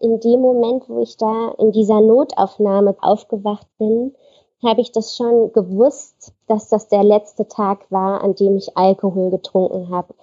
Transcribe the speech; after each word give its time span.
in 0.00 0.20
dem 0.20 0.40
Moment, 0.40 0.88
wo 0.88 1.00
ich 1.00 1.16
da 1.16 1.50
in 1.58 1.72
dieser 1.72 2.00
Notaufnahme 2.00 2.96
aufgewacht 3.00 3.66
bin, 3.78 4.14
habe 4.62 4.80
ich 4.80 4.92
das 4.92 5.16
schon 5.16 5.52
gewusst, 5.52 6.32
dass 6.46 6.68
das 6.68 6.88
der 6.88 7.04
letzte 7.04 7.46
Tag 7.46 7.90
war, 7.90 8.22
an 8.22 8.34
dem 8.34 8.56
ich 8.56 8.76
Alkohol 8.76 9.30
getrunken 9.30 9.90
habe. 9.90 10.14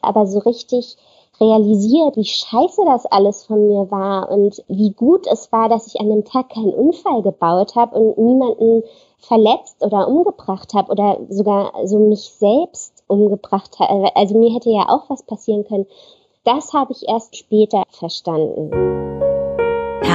Aber 0.00 0.26
so 0.26 0.38
richtig 0.38 0.96
realisiert, 1.40 2.16
wie 2.16 2.24
scheiße 2.24 2.82
das 2.84 3.06
alles 3.06 3.44
von 3.44 3.66
mir 3.66 3.90
war 3.90 4.30
und 4.30 4.62
wie 4.68 4.92
gut 4.92 5.26
es 5.26 5.50
war, 5.52 5.68
dass 5.68 5.86
ich 5.86 5.98
an 6.00 6.10
dem 6.10 6.24
Tag 6.24 6.50
keinen 6.50 6.74
Unfall 6.74 7.22
gebaut 7.22 7.74
habe 7.76 7.98
und 7.98 8.18
niemanden 8.18 8.82
verletzt 9.18 9.82
oder 9.82 10.06
umgebracht 10.06 10.74
habe 10.74 10.92
oder 10.92 11.18
sogar 11.28 11.72
so 11.84 11.98
mich 11.98 12.30
selbst 12.30 13.04
umgebracht 13.06 13.78
habe. 13.78 14.14
Also 14.16 14.38
mir 14.38 14.52
hätte 14.52 14.70
ja 14.70 14.86
auch 14.88 15.08
was 15.08 15.22
passieren 15.22 15.64
können. 15.64 15.86
Das 16.44 16.72
habe 16.72 16.92
ich 16.92 17.08
erst 17.08 17.36
später 17.36 17.82
verstanden. 17.90 19.19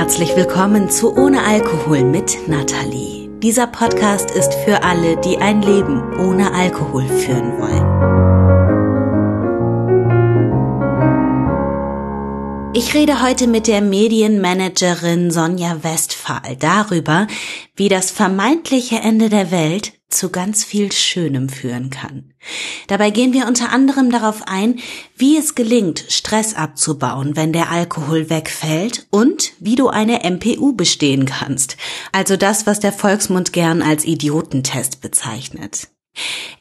Herzlich 0.05 0.35
willkommen 0.35 0.91
zu 0.91 1.17
Ohne 1.17 1.41
Alkohol 1.43 2.03
mit 2.03 2.47
Nathalie. 2.47 3.27
Dieser 3.39 3.65
Podcast 3.65 4.29
ist 4.29 4.53
für 4.53 4.83
alle, 4.83 5.19
die 5.19 5.39
ein 5.39 5.63
Leben 5.63 6.19
ohne 6.19 6.53
Alkohol 6.53 7.07
führen 7.07 7.57
wollen. 7.59 8.05
Ich 12.75 12.93
rede 12.93 13.23
heute 13.23 13.47
mit 13.47 13.65
der 13.65 13.81
Medienmanagerin 13.81 15.31
Sonja 15.31 15.83
Westphal 15.83 16.55
darüber, 16.59 17.25
wie 17.75 17.89
das 17.89 18.11
vermeintliche 18.11 18.97
Ende 18.97 19.29
der 19.29 19.49
Welt 19.49 19.93
zu 20.09 20.29
ganz 20.29 20.63
viel 20.63 20.91
Schönem 20.91 21.49
führen 21.49 21.89
kann. 21.89 22.33
Dabei 22.87 23.09
gehen 23.09 23.33
wir 23.33 23.47
unter 23.47 23.71
anderem 23.71 24.11
darauf 24.11 24.43
ein, 24.47 24.79
wie 25.15 25.37
es 25.37 25.55
gelingt, 25.55 26.05
Stress 26.09 26.53
abzubauen, 26.53 27.35
wenn 27.35 27.53
der 27.53 27.71
Alkohol 27.71 28.29
wegfällt 28.29 29.07
und 29.09 29.53
wie 29.59 29.75
du 29.75 29.89
eine 29.89 30.21
MPU 30.29 30.73
bestehen 30.73 31.25
kannst, 31.25 31.77
also 32.11 32.37
das, 32.37 32.65
was 32.67 32.79
der 32.79 32.93
Volksmund 32.93 33.51
gern 33.53 33.81
als 33.81 34.05
Idiotentest 34.05 35.01
bezeichnet. 35.01 35.89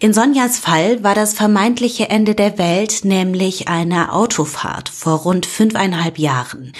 In 0.01 0.13
Sonjas 0.13 0.59
Fall 0.59 1.05
war 1.05 1.15
das 1.15 1.35
vermeintliche 1.35 2.09
Ende 2.09 2.35
der 2.35 2.59
Welt 2.59 3.05
nämlich 3.05 3.69
eine 3.69 4.13
Autofahrt 4.13 4.89
vor 4.89 5.21
rund 5.21 5.47
fünfeinhalb 5.47 6.19
Jahren 6.19 6.73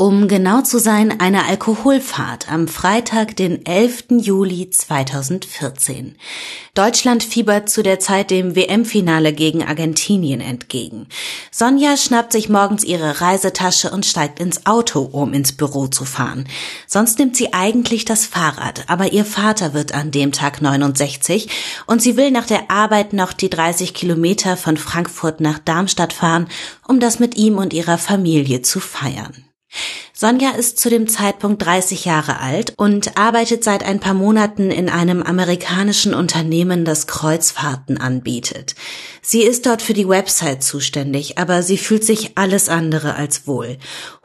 um 0.00 0.28
genau 0.28 0.62
zu 0.62 0.78
sein, 0.78 1.18
eine 1.18 1.46
Alkoholfahrt 1.46 2.52
am 2.52 2.68
Freitag, 2.68 3.34
den 3.34 3.66
11. 3.66 4.04
Juli 4.20 4.70
2014. 4.70 6.14
Deutschland 6.74 7.24
fiebert 7.24 7.68
zu 7.68 7.82
der 7.82 7.98
Zeit 7.98 8.30
dem 8.30 8.54
WM-Finale 8.54 9.32
gegen 9.32 9.64
Argentinien 9.64 10.40
entgegen. 10.40 11.08
Sonja 11.50 11.96
schnappt 11.96 12.30
sich 12.30 12.48
morgens 12.48 12.84
ihre 12.84 13.20
Reisetasche 13.20 13.90
und 13.90 14.06
steigt 14.06 14.38
ins 14.38 14.66
Auto, 14.66 15.00
um 15.00 15.32
ins 15.34 15.50
Büro 15.50 15.88
zu 15.88 16.04
fahren. 16.04 16.46
Sonst 16.86 17.18
nimmt 17.18 17.34
sie 17.34 17.52
eigentlich 17.52 18.04
das 18.04 18.24
Fahrrad, 18.24 18.84
aber 18.86 19.12
ihr 19.12 19.24
Vater 19.24 19.74
wird 19.74 19.94
an 19.94 20.12
dem 20.12 20.30
Tag 20.30 20.62
69 20.62 21.48
und 21.86 22.00
sie 22.00 22.16
will 22.16 22.30
nach 22.30 22.46
der 22.46 22.70
Arbeit 22.70 23.14
noch 23.14 23.32
die 23.32 23.50
30 23.50 23.94
Kilometer 23.94 24.56
von 24.56 24.76
Frankfurt 24.76 25.40
nach 25.40 25.58
Darmstadt 25.58 26.12
fahren, 26.12 26.46
um 26.86 27.00
das 27.00 27.18
mit 27.18 27.36
ihm 27.36 27.58
und 27.58 27.72
ihrer 27.72 27.98
Familie 27.98 28.62
zu 28.62 28.78
feiern. 28.78 29.47
Sonja 30.12 30.50
ist 30.50 30.80
zu 30.80 30.90
dem 30.90 31.06
Zeitpunkt 31.06 31.64
30 31.64 32.04
Jahre 32.04 32.40
alt 32.40 32.74
und 32.76 33.16
arbeitet 33.16 33.62
seit 33.62 33.84
ein 33.84 34.00
paar 34.00 34.14
Monaten 34.14 34.72
in 34.72 34.88
einem 34.88 35.22
amerikanischen 35.22 36.12
Unternehmen, 36.12 36.84
das 36.84 37.06
Kreuzfahrten 37.06 37.98
anbietet. 37.98 38.74
Sie 39.22 39.42
ist 39.42 39.66
dort 39.66 39.80
für 39.80 39.92
die 39.92 40.08
Website 40.08 40.64
zuständig, 40.64 41.38
aber 41.38 41.62
sie 41.62 41.78
fühlt 41.78 42.04
sich 42.04 42.36
alles 42.36 42.68
andere 42.68 43.14
als 43.14 43.46
wohl. 43.46 43.78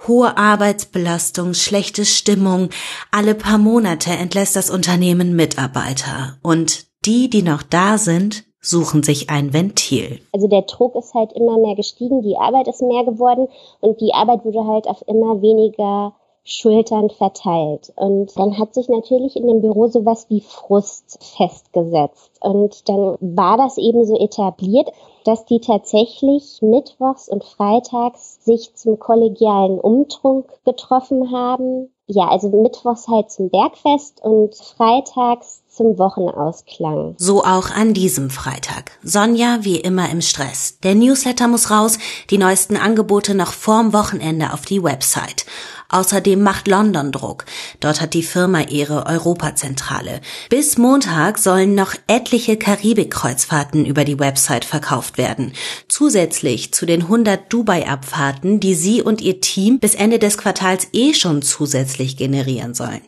Hohe 0.08 0.36
Arbeitsbelastung, 0.36 1.54
schlechte 1.54 2.06
Stimmung, 2.06 2.70
alle 3.12 3.36
paar 3.36 3.60
Monate 3.60 4.10
entlässt 4.10 4.56
das 4.56 4.72
Unternehmen 4.72 5.36
Mitarbeiter. 5.36 6.40
Und 6.42 6.86
die, 7.06 7.30
die 7.30 7.44
noch 7.44 7.62
da 7.62 7.98
sind, 7.98 8.46
suchen 8.64 9.04
sich 9.04 9.30
ein 9.30 9.54
Ventil. 9.54 10.22
Also 10.32 10.48
der 10.48 10.64
Druck 10.64 10.96
ist 10.96 11.14
halt 11.14 11.34
immer 11.34 11.58
mehr 11.60 11.76
gestiegen, 11.76 12.24
die 12.24 12.38
Arbeit 12.38 12.68
ist 12.68 12.82
mehr 12.82 13.04
geworden 13.04 13.48
und 13.82 14.02
die 14.02 14.14
Arbeit 14.14 14.46
wurde 14.46 14.66
halt 14.66 14.88
auf 14.88 15.04
immer 15.08 15.42
weniger 15.42 16.14
Schultern 16.46 17.10
verteilt. 17.10 17.94
Und 17.96 18.38
dann 18.38 18.58
hat 18.58 18.74
sich 18.74 18.90
natürlich 18.90 19.36
in 19.38 19.48
dem 19.48 19.62
Büro 19.62 19.88
sowas 19.88 20.26
wie 20.30 20.42
Frust 20.42 21.18
festgesetzt. 21.38 22.32
Und 22.42 22.90
dann 22.90 23.18
war 23.22 23.58
das 23.58 23.78
eben 23.78 24.06
so 24.06 24.18
etabliert, 24.18 24.92
dass 25.24 25.46
die 25.46 25.62
tatsächlich 25.62 26.62
mittwochs 26.62 27.30
und 27.30 27.46
freitags 27.46 28.44
sich 28.44 28.76
zum 28.76 29.00
kollegialen 29.00 29.80
Umtrunk 29.80 30.48
getroffen 30.66 31.32
haben. 31.32 31.90
Ja, 32.08 32.28
also 32.28 32.50
mittwochs 32.50 33.08
halt 33.08 33.32
zum 33.32 33.50
Bergfest 33.50 34.22
und 34.22 34.54
freitags 34.56 35.63
zum 35.76 35.98
Wochenausklang. 35.98 37.16
So 37.18 37.44
auch 37.44 37.72
an 37.72 37.94
diesem 37.94 38.30
Freitag. 38.30 38.92
Sonja 39.04 39.60
wie 39.62 39.80
immer 39.80 40.10
im 40.10 40.22
Stress. 40.22 40.78
Der 40.84 40.96
Newsletter 40.96 41.48
muss 41.48 41.72
raus, 41.72 41.98
die 42.30 42.38
neuesten 42.38 42.78
Angebote 42.78 43.34
noch 43.34 43.54
vorm 43.54 43.92
Wochenende 43.94 44.54
auf 44.54 44.62
die 44.66 44.84
Website. 44.84 45.46
Außerdem 45.94 46.42
macht 46.42 46.68
London 46.68 47.12
Druck. 47.12 47.46
Dort 47.80 48.02
hat 48.02 48.16
die 48.16 48.24
Firma 48.24 48.62
ihre 48.62 49.06
Europazentrale. 49.06 50.22
Bis 50.50 50.80
Montag 50.80 51.38
sollen 51.38 51.76
noch 51.76 51.94
etliche 52.08 52.58
Karibikkreuzfahrten 52.58 53.86
über 53.86 54.04
die 54.04 54.20
Website 54.20 54.66
verkauft 54.66 55.20
werden. 55.20 55.54
Zusätzlich 55.88 56.74
zu 56.74 56.88
den 56.88 57.04
100 57.04 57.54
Dubai-Abfahrten, 57.54 58.60
die 58.60 58.74
sie 58.74 59.04
und 59.04 59.22
ihr 59.22 59.40
Team 59.40 59.78
bis 59.78 59.94
Ende 59.94 60.18
des 60.18 60.40
Quartals 60.40 60.88
eh 60.94 61.14
schon 61.14 61.44
zusätzlich 61.44 62.18
generieren 62.18 62.74
sollen. 62.74 63.02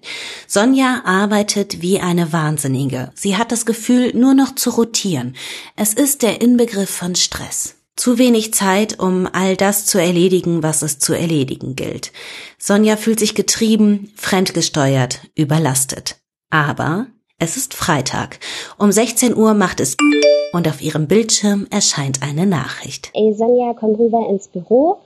Sonja 0.45 1.01
arbeitet 1.05 1.81
wie 1.81 1.99
eine 1.99 2.33
Wahnsinnige. 2.33 3.11
Sie 3.15 3.35
hat 3.35 3.51
das 3.51 3.65
Gefühl, 3.65 4.15
nur 4.15 4.35
noch 4.35 4.53
zu 4.53 4.69
rotieren. 4.69 5.35
Es 5.75 5.95
ist 5.95 6.21
der 6.21 6.39
Inbegriff 6.39 6.91
von 6.91 7.15
Stress. 7.15 7.75
Zu 7.95 8.17
wenig 8.17 8.53
Zeit, 8.53 8.99
um 8.99 9.27
all 9.31 9.55
das 9.55 9.85
zu 9.85 9.99
erledigen, 9.99 10.63
was 10.63 10.81
es 10.81 10.99
zu 10.99 11.13
erledigen 11.13 11.75
gilt. 11.75 12.11
Sonja 12.59 12.97
fühlt 12.97 13.19
sich 13.19 13.35
getrieben, 13.35 14.11
fremdgesteuert, 14.17 15.21
überlastet. 15.33 16.17
Aber 16.49 17.07
es 17.39 17.55
ist 17.55 17.73
Freitag. 17.73 18.39
Um 18.77 18.91
16 18.91 19.35
Uhr 19.35 19.53
macht 19.53 19.79
es 19.79 19.95
und 20.51 20.67
auf 20.67 20.81
ihrem 20.81 21.07
Bildschirm 21.07 21.67
erscheint 21.69 22.21
eine 22.21 22.45
Nachricht. 22.45 23.11
Ey 23.13 23.33
Sonja, 23.33 23.73
komm 23.79 23.95
rüber 23.95 24.27
ins 24.29 24.49
Büro. 24.49 25.01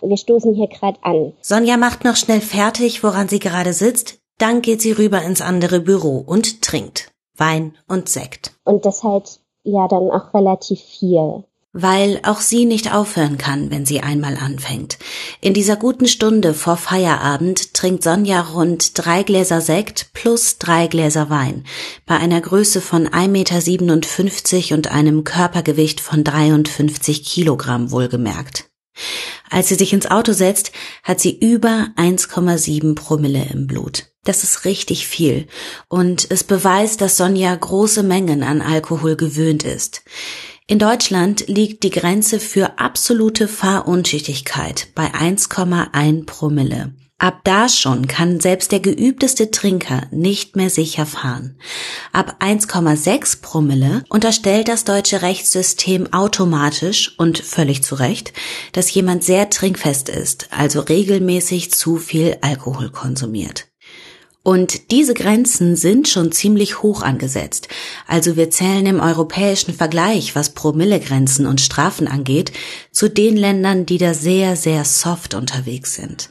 Wir 0.00 0.16
stoßen 0.16 0.52
hier 0.52 0.68
gerade 0.68 0.98
an. 1.02 1.32
Sonja 1.40 1.76
macht 1.76 2.04
noch 2.04 2.16
schnell 2.16 2.40
fertig, 2.40 3.04
woran 3.04 3.28
sie 3.28 3.38
gerade 3.38 3.72
sitzt. 3.72 4.18
Dann 4.38 4.62
geht 4.62 4.82
sie 4.82 4.92
rüber 4.92 5.22
ins 5.22 5.40
andere 5.40 5.80
Büro 5.80 6.18
und 6.18 6.62
trinkt 6.62 7.12
Wein 7.36 7.76
und 7.86 8.08
Sekt. 8.08 8.52
Und 8.64 8.84
das 8.84 9.04
halt 9.04 9.40
ja 9.62 9.86
dann 9.86 10.10
auch 10.10 10.34
relativ 10.34 10.80
viel 10.80 11.44
weil 11.72 12.20
auch 12.22 12.40
sie 12.40 12.66
nicht 12.66 12.92
aufhören 12.92 13.38
kann, 13.38 13.70
wenn 13.70 13.86
sie 13.86 14.00
einmal 14.00 14.36
anfängt. 14.36 14.98
In 15.40 15.54
dieser 15.54 15.76
guten 15.76 16.06
Stunde 16.06 16.52
vor 16.52 16.76
Feierabend 16.76 17.72
trinkt 17.72 18.04
Sonja 18.04 18.40
rund 18.40 18.98
drei 18.98 19.22
Gläser 19.22 19.60
Sekt 19.60 20.12
plus 20.12 20.58
drei 20.58 20.86
Gläser 20.86 21.30
Wein, 21.30 21.64
bei 22.04 22.16
einer 22.16 22.40
Größe 22.40 22.80
von 22.80 23.08
1,57 23.08 24.54
Meter 24.54 24.74
und 24.74 24.90
einem 24.90 25.24
Körpergewicht 25.24 26.00
von 26.00 26.24
53 26.24 27.24
Kilogramm 27.24 27.90
wohlgemerkt. 27.90 28.70
Als 29.48 29.68
sie 29.68 29.74
sich 29.74 29.92
ins 29.92 30.10
Auto 30.10 30.32
setzt, 30.32 30.72
hat 31.02 31.20
sie 31.20 31.38
über 31.38 31.88
1,7 31.96 32.94
Promille 32.94 33.46
im 33.50 33.66
Blut. 33.66 34.12
Das 34.24 34.44
ist 34.44 34.64
richtig 34.64 35.08
viel 35.08 35.46
und 35.88 36.30
es 36.30 36.44
beweist, 36.44 37.00
dass 37.00 37.16
Sonja 37.16 37.54
große 37.54 38.02
Mengen 38.02 38.42
an 38.42 38.62
Alkohol 38.62 39.16
gewöhnt 39.16 39.64
ist. 39.64 40.02
In 40.72 40.78
Deutschland 40.78 41.48
liegt 41.48 41.82
die 41.82 41.90
Grenze 41.90 42.40
für 42.40 42.78
absolute 42.78 43.46
Fahruntüchtigkeit 43.46 44.88
bei 44.94 45.12
1,1 45.12 46.24
Promille. 46.24 46.94
Ab 47.18 47.40
da 47.44 47.68
schon 47.68 48.06
kann 48.08 48.40
selbst 48.40 48.72
der 48.72 48.80
geübteste 48.80 49.50
Trinker 49.50 50.06
nicht 50.12 50.56
mehr 50.56 50.70
sicher 50.70 51.04
fahren. 51.04 51.58
Ab 52.14 52.38
1,6 52.40 53.42
Promille 53.42 54.02
unterstellt 54.08 54.68
das 54.68 54.84
deutsche 54.84 55.20
Rechtssystem 55.20 56.10
automatisch 56.14 57.18
und 57.18 57.36
völlig 57.36 57.82
zu 57.82 57.96
Recht, 57.96 58.32
dass 58.72 58.94
jemand 58.94 59.24
sehr 59.24 59.50
trinkfest 59.50 60.08
ist, 60.08 60.48
also 60.52 60.80
regelmäßig 60.80 61.70
zu 61.70 61.98
viel 61.98 62.38
Alkohol 62.40 62.88
konsumiert. 62.88 63.66
Und 64.44 64.90
diese 64.90 65.14
Grenzen 65.14 65.76
sind 65.76 66.08
schon 66.08 66.32
ziemlich 66.32 66.82
hoch 66.82 67.02
angesetzt. 67.02 67.68
Also 68.08 68.36
wir 68.36 68.50
zählen 68.50 68.86
im 68.86 68.98
europäischen 68.98 69.72
Vergleich, 69.72 70.34
was 70.34 70.50
Promillegrenzen 70.50 71.46
und 71.46 71.60
Strafen 71.60 72.08
angeht, 72.08 72.50
zu 72.90 73.08
den 73.08 73.36
Ländern, 73.36 73.86
die 73.86 73.98
da 73.98 74.14
sehr, 74.14 74.56
sehr 74.56 74.84
soft 74.84 75.34
unterwegs 75.34 75.94
sind. 75.94 76.28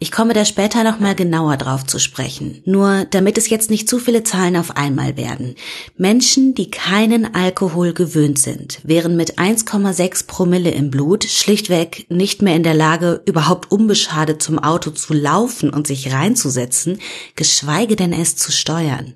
Ich 0.00 0.12
komme 0.12 0.32
da 0.32 0.44
später 0.44 0.84
nochmal 0.84 1.16
genauer 1.16 1.56
drauf 1.56 1.84
zu 1.84 1.98
sprechen. 1.98 2.62
Nur 2.64 3.04
damit 3.10 3.36
es 3.36 3.50
jetzt 3.50 3.68
nicht 3.68 3.88
zu 3.88 3.98
viele 3.98 4.22
Zahlen 4.22 4.56
auf 4.56 4.76
einmal 4.76 5.16
werden. 5.16 5.56
Menschen, 5.96 6.54
die 6.54 6.70
keinen 6.70 7.34
Alkohol 7.34 7.92
gewöhnt 7.94 8.38
sind, 8.38 8.78
wären 8.84 9.16
mit 9.16 9.40
1,6 9.40 10.28
Promille 10.28 10.70
im 10.70 10.92
Blut 10.92 11.24
schlichtweg 11.24 12.06
nicht 12.10 12.42
mehr 12.42 12.54
in 12.54 12.62
der 12.62 12.74
Lage, 12.74 13.22
überhaupt 13.26 13.72
unbeschadet 13.72 14.40
zum 14.40 14.60
Auto 14.60 14.90
zu 14.90 15.14
laufen 15.14 15.70
und 15.70 15.88
sich 15.88 16.12
reinzusetzen, 16.12 17.00
geschweige 17.34 17.96
denn 17.96 18.12
es 18.12 18.36
zu 18.36 18.52
steuern. 18.52 19.14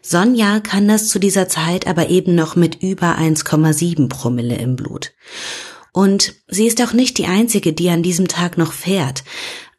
Sonja 0.00 0.60
kann 0.60 0.86
das 0.86 1.08
zu 1.08 1.18
dieser 1.18 1.48
Zeit 1.48 1.88
aber 1.88 2.08
eben 2.08 2.36
noch 2.36 2.54
mit 2.54 2.84
über 2.84 3.18
1,7 3.18 4.08
Promille 4.08 4.58
im 4.58 4.76
Blut. 4.76 5.10
Und 5.92 6.34
sie 6.46 6.68
ist 6.68 6.80
auch 6.82 6.92
nicht 6.92 7.18
die 7.18 7.26
Einzige, 7.26 7.72
die 7.72 7.90
an 7.90 8.04
diesem 8.04 8.28
Tag 8.28 8.58
noch 8.58 8.72
fährt. 8.72 9.24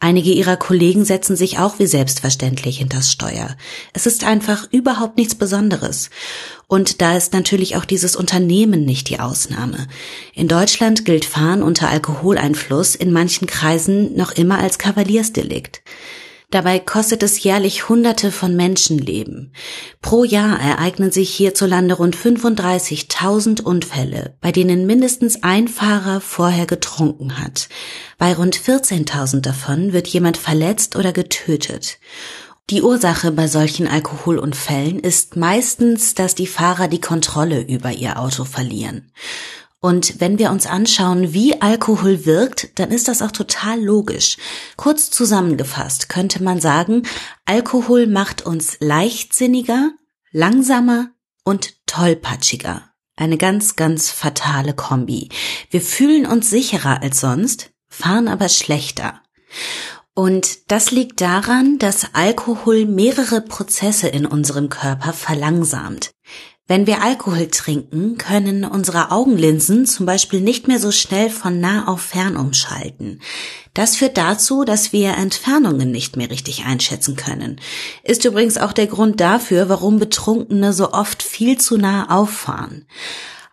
Einige 0.03 0.31
ihrer 0.31 0.57
Kollegen 0.57 1.06
setzen 1.06 1.36
sich 1.36 1.59
auch 1.59 1.77
wie 1.77 1.86
selbstverständlich 1.86 2.80
hinters 2.80 3.12
Steuer. 3.12 3.56
Es 3.94 4.07
ist 4.07 4.24
einfach 4.24 4.68
überhaupt 4.71 5.15
nichts 5.15 5.36
Besonderes. 5.36 6.09
Und 6.65 7.01
da 7.03 7.15
ist 7.15 7.33
natürlich 7.33 7.75
auch 7.75 7.86
dieses 7.86 8.15
Unternehmen 8.15 8.83
nicht 8.83 9.09
die 9.09 9.19
Ausnahme. 9.19 9.88
In 10.33 10.48
Deutschland 10.48 11.06
gilt 11.06 11.24
Fahren 11.24 11.62
unter 11.62 11.89
Alkoholeinfluss 11.89 12.95
in 12.95 13.12
manchen 13.12 13.45
Kreisen 13.45 14.15
noch 14.15 14.31
immer 14.31 14.57
als 14.57 14.80
Kavaliersdelikt. 14.80 15.83
Dabei 16.51 16.80
kostet 16.80 17.24
es 17.24 17.42
jährlich 17.42 17.88
Hunderte 17.88 18.30
von 18.30 18.57
Menschenleben. 18.57 19.53
Pro 20.01 20.25
Jahr 20.25 20.59
ereignen 20.59 21.09
sich 21.09 21.33
hierzulande 21.33 21.94
rund 21.95 22.15
35.000 22.15 23.62
Unfälle, 23.62 24.36
bei 24.42 24.51
denen 24.51 24.86
mindestens 24.86 25.44
ein 25.44 25.69
Fahrer 25.69 26.19
vorher 26.19 26.65
getrunken 26.65 27.39
hat. 27.39 27.69
Bei 28.18 28.33
rund 28.36 28.57
14.000 28.57 29.39
davon 29.39 29.94
wird 29.94 30.07
jemand 30.09 30.36
verletzt 30.36 30.98
oder 30.98 31.13
getötet. 31.13 32.00
Die 32.69 32.81
Ursache 32.81 33.31
bei 33.31 33.48
solchen 33.48 33.88
Alkoholunfällen 33.88 35.00
ist 35.00 35.38
meistens, 35.38 36.15
dass 36.15 36.36
die 36.36 36.48
Fahrer 36.48 36.89
die 36.89 37.01
Kontrolle 37.01 37.62
über 37.62 37.92
ihr 37.92 38.19
Auto 38.19 38.44
verlieren. 38.44 39.12
Und 39.83 40.22
wenn 40.22 40.38
wir 40.38 40.51
uns 40.51 40.68
anschauen, 40.68 41.33
wie 41.33 41.60
Alkohol 41.60 42.25
wirkt, 42.25 42.80
dann 42.80 42.92
ist 42.92 43.07
das 43.07 43.24
auch 43.24 43.31
total 43.31 43.81
logisch. 43.83 44.38
Kurz 44.78 45.10
zusammengefasst 45.10 46.07
könnte 46.07 46.44
man 46.44 46.62
sagen, 46.62 47.01
Alkohol 47.45 48.06
macht 48.06 48.45
uns 48.45 48.78
leichtsinniger, 48.80 49.92
langsamer 50.31 51.10
und 51.44 51.74
tollpatschiger. 51.88 52.83
Eine 53.16 53.38
ganz, 53.38 53.75
ganz 53.75 54.12
fatale 54.12 54.74
Kombi. 54.74 55.30
Wir 55.72 55.81
fühlen 55.81 56.27
uns 56.27 56.51
sicherer 56.51 57.01
als 57.01 57.19
sonst, 57.19 57.72
fahren 57.89 58.27
aber 58.27 58.50
schlechter. 58.50 59.22
Und 60.13 60.72
das 60.72 60.92
liegt 60.92 61.22
daran, 61.22 61.80
dass 61.80 62.13
Alkohol 62.13 62.86
mehrere 62.86 63.42
Prozesse 63.42 64.07
in 64.07 64.27
unserem 64.27 64.69
Körper 64.69 65.13
verlangsamt. 65.13 66.12
Wenn 66.68 66.88
wir 66.88 67.04
Alkohol 67.04 67.48
trinken, 67.48 68.18
können 68.18 68.63
unsere 68.63 69.12
Augenlinsen 69.12 69.86
zum 69.86 70.06
Beispiel 70.06 70.40
nicht 70.40 70.68
mehr 70.68 70.80
so 70.80 70.92
schnell 70.92 71.30
von 71.30 71.60
nah 71.60 71.88
auf 71.88 72.02
fern 72.02 72.38
umschalten. 72.38 73.22
Das 73.74 73.96
führt 73.96 74.18
dazu, 74.18 74.63
dass 74.63 74.94
wir 74.94 75.18
Entfernungen 75.18 75.92
nicht 75.92 76.18
mehr 76.18 76.30
richtig 76.30 76.66
einschätzen 76.66 77.16
können. 77.16 77.60
Ist 78.04 78.25
übrigens 78.25 78.58
auch 78.58 78.74
der 78.74 78.88
Grund 78.88 79.19
dafür, 79.19 79.69
warum 79.69 80.00
Betrunkene 80.00 80.72
so 80.72 80.94
oft 80.94 81.24
viel 81.24 81.58
zu 81.58 81.78
nah 81.78 82.10
auffahren. 82.10 82.86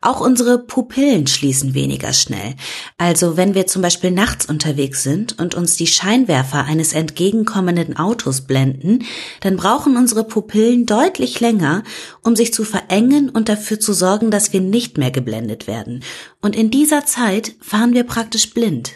Auch 0.00 0.20
unsere 0.20 0.58
Pupillen 0.58 1.26
schließen 1.26 1.74
weniger 1.74 2.12
schnell. 2.12 2.54
Also 2.98 3.36
wenn 3.36 3.54
wir 3.54 3.66
zum 3.66 3.82
Beispiel 3.82 4.12
nachts 4.12 4.46
unterwegs 4.46 5.02
sind 5.02 5.38
und 5.38 5.56
uns 5.56 5.76
die 5.76 5.88
Scheinwerfer 5.88 6.64
eines 6.64 6.92
entgegenkommenden 6.92 7.96
Autos 7.96 8.42
blenden, 8.42 9.04
dann 9.40 9.56
brauchen 9.56 9.96
unsere 9.96 10.22
Pupillen 10.22 10.86
deutlich 10.86 11.40
länger, 11.40 11.82
um 12.22 12.36
sich 12.36 12.54
zu 12.54 12.64
verengen 12.64 13.28
und 13.28 13.48
dafür 13.48 13.80
zu 13.80 13.92
sorgen, 13.92 14.30
dass 14.30 14.52
wir 14.52 14.60
nicht 14.60 14.98
mehr 14.98 15.10
geblendet 15.10 15.66
werden. 15.66 16.04
Und 16.40 16.54
in 16.54 16.70
dieser 16.70 17.04
Zeit 17.04 17.56
fahren 17.60 17.92
wir 17.92 18.04
praktisch 18.04 18.54
blind. 18.54 18.92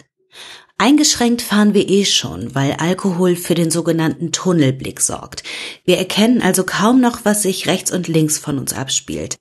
Eingeschränkt 0.82 1.43
fahren 1.43 1.75
wir 1.75 1.88
eh 1.88 2.05
schon, 2.05 2.56
weil 2.56 2.73
Alkohol 2.73 3.37
für 3.37 3.55
den 3.55 3.70
sogenannten 3.70 4.32
Tunnelblick 4.32 5.00
sorgt. 5.00 5.44
Wir 5.84 5.96
erkennen 5.96 6.43
also 6.43 6.64
kaum 6.64 7.00
noch, 7.00 7.20
was 7.23 7.43
sich 7.43 7.69
rechts 7.69 7.93
und 7.93 8.08
links 8.08 8.37
von 8.37 8.58
uns 8.58 8.73
abspielt. 8.73 9.37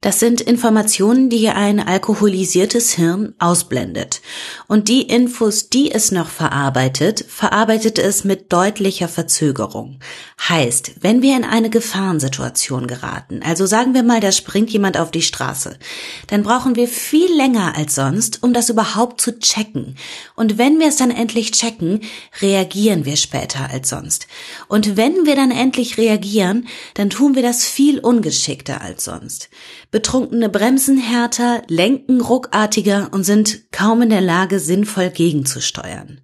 Das 0.00 0.18
sind 0.18 0.40
Informationen, 0.40 1.30
die 1.30 1.48
ein 1.48 1.78
alkoholisiertes 1.78 2.90
Hirn 2.94 3.34
ausblendet. 3.38 4.20
Und 4.66 4.88
die 4.88 5.02
Infos, 5.02 5.68
die 5.68 5.92
es 5.92 6.10
noch 6.10 6.28
verarbeitet, 6.28 7.24
verarbeitet 7.28 8.00
es 8.00 8.24
mit 8.24 8.52
deutlicher 8.52 9.06
Verzögerung. 9.06 10.00
Heißt, 10.48 10.94
wenn 11.02 11.22
wir 11.22 11.36
in 11.36 11.44
eine 11.44 11.70
Gefahrensituation 11.70 12.88
geraten, 12.88 13.42
also 13.44 13.64
sagen 13.64 13.94
wir 13.94 14.02
mal, 14.02 14.18
da 14.18 14.32
springt 14.32 14.70
jemand 14.70 14.98
auf 14.98 15.12
die 15.12 15.22
Straße, 15.22 15.78
dann 16.26 16.42
brauchen 16.42 16.74
wir 16.74 16.88
viel 16.88 17.32
länger 17.36 17.76
als 17.76 17.94
sonst, 17.94 18.42
um 18.42 18.52
das 18.52 18.70
überhaupt 18.70 19.20
zu 19.20 19.38
checken. 19.38 19.94
Und 20.34 20.58
wenn 20.58 20.79
wir 20.80 20.88
es 20.88 20.96
dann 20.96 21.10
endlich 21.10 21.52
checken, 21.52 22.00
reagieren 22.40 23.04
wir 23.04 23.16
später 23.16 23.70
als 23.70 23.90
sonst. 23.90 24.26
Und 24.68 24.96
wenn 24.96 25.26
wir 25.26 25.36
dann 25.36 25.50
endlich 25.50 25.98
reagieren, 25.98 26.66
dann 26.94 27.10
tun 27.10 27.34
wir 27.36 27.42
das 27.42 27.64
viel 27.64 28.00
ungeschickter 28.00 28.80
als 28.80 29.04
sonst. 29.04 29.50
Betrunkene 29.90 30.48
bremsen 30.48 30.98
härter, 30.98 31.62
lenken 31.68 32.20
ruckartiger 32.20 33.10
und 33.12 33.24
sind 33.24 33.70
kaum 33.70 34.02
in 34.02 34.10
der 34.10 34.20
Lage, 34.20 34.58
sinnvoll 34.58 35.10
gegenzusteuern. 35.10 36.20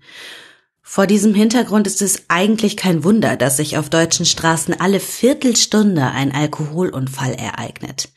Vor 0.89 1.07
diesem 1.07 1.35
Hintergrund 1.35 1.87
ist 1.87 2.01
es 2.01 2.23
eigentlich 2.29 2.77
kein 2.77 3.05
Wunder, 3.05 3.37
dass 3.37 3.57
sich 3.59 3.77
auf 3.77 3.91
deutschen 3.91 4.25
Straßen 4.25 4.81
alle 4.81 5.01
Viertelstunde 5.01 6.05
ein 6.05 6.33
Alkoholunfall 6.33 7.35
ereignet. 7.35 8.09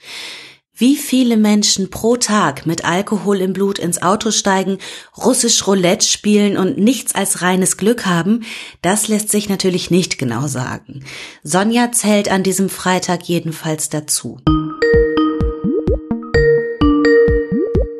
Wie 0.80 0.96
viele 0.96 1.36
Menschen 1.36 1.90
pro 1.90 2.16
Tag 2.16 2.66
mit 2.66 2.86
Alkohol 2.86 3.42
im 3.42 3.52
Blut 3.52 3.80
ins 3.80 4.02
Auto 4.02 4.32
steigen, 4.32 4.78
russisch 5.26 5.68
Roulette 5.68 6.06
spielen 6.06 6.56
und 6.56 6.78
nichts 6.78 7.14
als 7.14 7.42
reines 7.42 7.76
Glück 7.76 8.06
haben, 8.06 8.46
das 8.82 9.10
lässt 9.10 9.28
sich 9.28 9.50
natürlich 9.50 9.92
nicht 9.92 10.18
genau 10.18 10.48
sagen. 10.48 11.04
Sonja 11.44 11.92
zählt 11.92 12.32
an 12.32 12.44
diesem 12.44 12.70
Freitag 12.70 13.24
jedenfalls 13.24 13.90
dazu. 13.90 14.38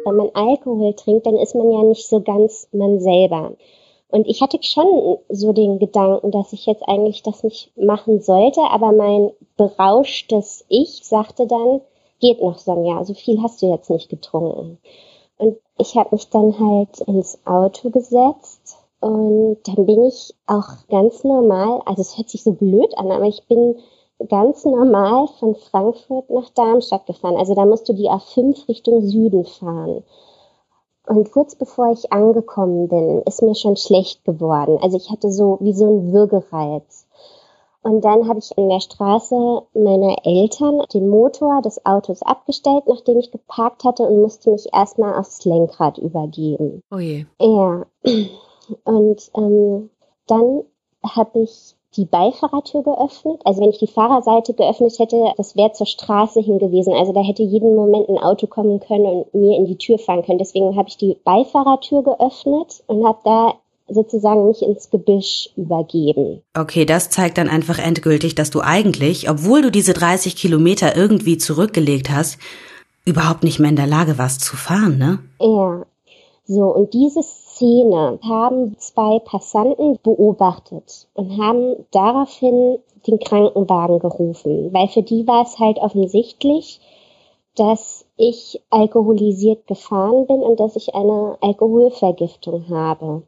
wenn 0.06 0.16
man 0.16 0.30
Alkohol 0.34 0.94
trinkt, 0.96 1.26
dann 1.26 1.36
ist 1.36 1.56
man 1.56 1.70
ja 1.70 1.84
nicht 1.84 2.08
so 2.08 2.22
ganz 2.22 2.70
man 2.72 3.02
selber. 3.02 3.58
Und 4.08 4.26
ich 4.26 4.42
hatte 4.42 4.58
schon 4.62 5.18
so 5.28 5.52
den 5.52 5.80
Gedanken, 5.80 6.32
dass 6.32 6.54
ich 6.54 6.66
jetzt 6.66 6.84
eigentlich 6.88 7.24
das 7.24 7.44
nicht 7.44 7.78
machen 7.78 8.22
sollte, 8.22 8.62
aber 8.62 8.94
mein 8.94 9.32
berauschtes 9.58 10.64
Ich 10.70 11.02
sagte 11.04 11.46
dann, 11.46 11.82
geht 12.20 12.42
noch, 12.42 12.58
Sonja, 12.58 13.04
so 13.04 13.14
viel 13.14 13.42
hast 13.42 13.62
du 13.62 13.68
jetzt 13.68 13.90
nicht 13.90 14.10
getrunken. 14.10 14.78
Und 15.38 15.58
ich 15.78 15.96
habe 15.96 16.10
mich 16.12 16.30
dann 16.30 16.60
halt 16.60 17.00
ins 17.02 17.40
Auto 17.46 17.90
gesetzt 17.90 18.78
und 19.00 19.58
dann 19.64 19.86
bin 19.86 20.04
ich 20.04 20.36
auch 20.48 20.88
ganz 20.90 21.24
normal, 21.24 21.82
also 21.86 22.02
es 22.02 22.18
hört 22.18 22.30
sich 22.30 22.44
so 22.44 22.52
blöd 22.52 22.98
an, 22.98 23.12
aber 23.12 23.26
ich 23.26 23.48
bin 23.48 23.78
ganz 24.28 24.66
normal 24.66 25.28
von 25.40 25.56
Frankfurt 25.56 26.30
nach 26.30 26.50
Darmstadt 26.50 27.06
gefahren. 27.06 27.38
Also 27.38 27.56
da 27.56 27.66
musst 27.66 27.88
du 27.88 27.94
die 27.94 28.10
A5 28.10 28.68
Richtung 28.68 29.02
Süden 29.02 29.46
fahren. 29.46 30.04
Und 31.08 31.32
kurz 31.32 31.56
bevor 31.56 31.92
ich 31.92 32.12
angekommen 32.12 32.90
bin, 32.90 33.22
ist 33.24 33.42
mir 33.42 33.56
schon 33.56 33.78
schlecht 33.78 34.26
geworden. 34.26 34.78
Also 34.82 34.98
ich 34.98 35.10
hatte 35.10 35.32
so 35.32 35.58
wie 35.62 35.74
so 35.74 35.86
ein 35.86 36.12
Würgereiz. 36.12 37.08
Und 37.82 38.02
dann 38.02 38.28
habe 38.28 38.40
ich 38.40 38.58
in 38.58 38.70
der 38.70 38.82
Straße 38.82 39.36
meiner 39.74 40.18
Eltern 40.26 40.82
den 40.94 41.08
Motor 41.08 41.62
des 41.62 41.86
Autos 41.86 42.22
abgestellt, 42.22 42.84
nachdem 42.88 43.20
ich 43.20 43.32
geparkt 43.32 43.84
hatte 43.86 44.04
und 44.04 44.22
musste 44.22 44.52
mich 44.52 44.68
erstmal 44.74 45.18
aufs 45.18 45.46
Lenkrad 45.46 45.98
übergeben. 45.98 46.84
Oh 46.92 47.00
je. 47.00 47.26
Ja. 47.40 47.86
Und 48.84 49.32
ähm, 49.36 49.90
dann 50.28 50.64
habe 51.04 51.40
ich 51.40 51.76
die 51.96 52.06
Beifahrertür 52.06 52.84
geöffnet. 52.84 53.42
Also 53.46 53.62
wenn 53.62 53.72
ich 53.72 53.80
die 53.80 53.88
Fahrerseite 53.88 54.54
geöffnet 54.54 55.00
hätte, 55.00 55.34
das 55.38 55.56
wäre 55.56 55.72
zur 55.72 55.88
Straße 55.88 56.40
hingewiesen. 56.40 56.94
Also 56.94 57.14
da 57.14 57.22
hätte 57.22 57.42
jeden 57.42 57.76
Moment 57.76 58.10
ein 58.10 58.20
Auto 58.20 58.46
kommen 58.46 58.80
können 58.80 59.06
und 59.06 59.34
mir 59.34 59.58
in 59.58 59.66
die 59.66 59.78
Tür 59.78 59.98
fahren 59.98 60.24
können. 60.24 60.38
Deswegen 60.38 60.76
habe 60.76 60.90
ich 60.90 60.98
die 60.98 61.18
Beifahrertür 61.24 62.04
geöffnet 62.04 62.84
und 62.88 63.08
habe 63.08 63.20
da 63.24 63.54
sozusagen 63.90 64.48
mich 64.48 64.62
ins 64.62 64.90
Gebüsch 64.90 65.50
übergeben. 65.56 66.42
Okay, 66.58 66.86
das 66.86 67.10
zeigt 67.10 67.38
dann 67.38 67.50
einfach 67.50 67.80
endgültig, 67.80 68.36
dass 68.36 68.50
du 68.50 68.62
eigentlich, 68.62 69.30
obwohl 69.30 69.62
du 69.62 69.72
diese 69.72 69.94
30 69.94 70.36
Kilometer 70.36 70.96
irgendwie 70.96 71.38
zurückgelegt 71.38 72.10
hast, 72.10 72.38
überhaupt 73.06 73.44
nicht 73.44 73.60
mehr 73.60 73.70
in 73.70 73.76
der 73.76 73.88
Lage 73.88 74.18
warst 74.18 74.42
zu 74.42 74.56
fahren, 74.56 74.98
ne? 74.98 75.20
Ja. 75.40 75.86
So, 76.46 76.64
und 76.74 76.94
dieses 76.94 77.28
Szene 77.60 78.20
haben 78.24 78.76
zwei 78.80 79.20
Passanten 79.20 80.00
beobachtet 80.02 81.08
und 81.14 81.38
haben 81.38 81.86
daraufhin 81.92 82.80
den 83.06 83.20
Krankenwagen 83.20 84.00
gerufen, 84.00 84.74
weil 84.74 84.88
für 84.88 85.04
die 85.04 85.28
war 85.28 85.44
es 85.44 85.60
halt 85.60 85.78
offensichtlich, 85.78 86.80
dass 87.56 88.06
ich 88.18 88.62
alkoholisiert 88.70 89.68
gefahren 89.68 90.26
bin 90.28 90.38
und 90.38 90.60
dass 90.60 90.76
ich 90.76 90.96
eine 90.96 91.38
Alkoholvergiftung 91.42 92.70
habe. 92.70 93.24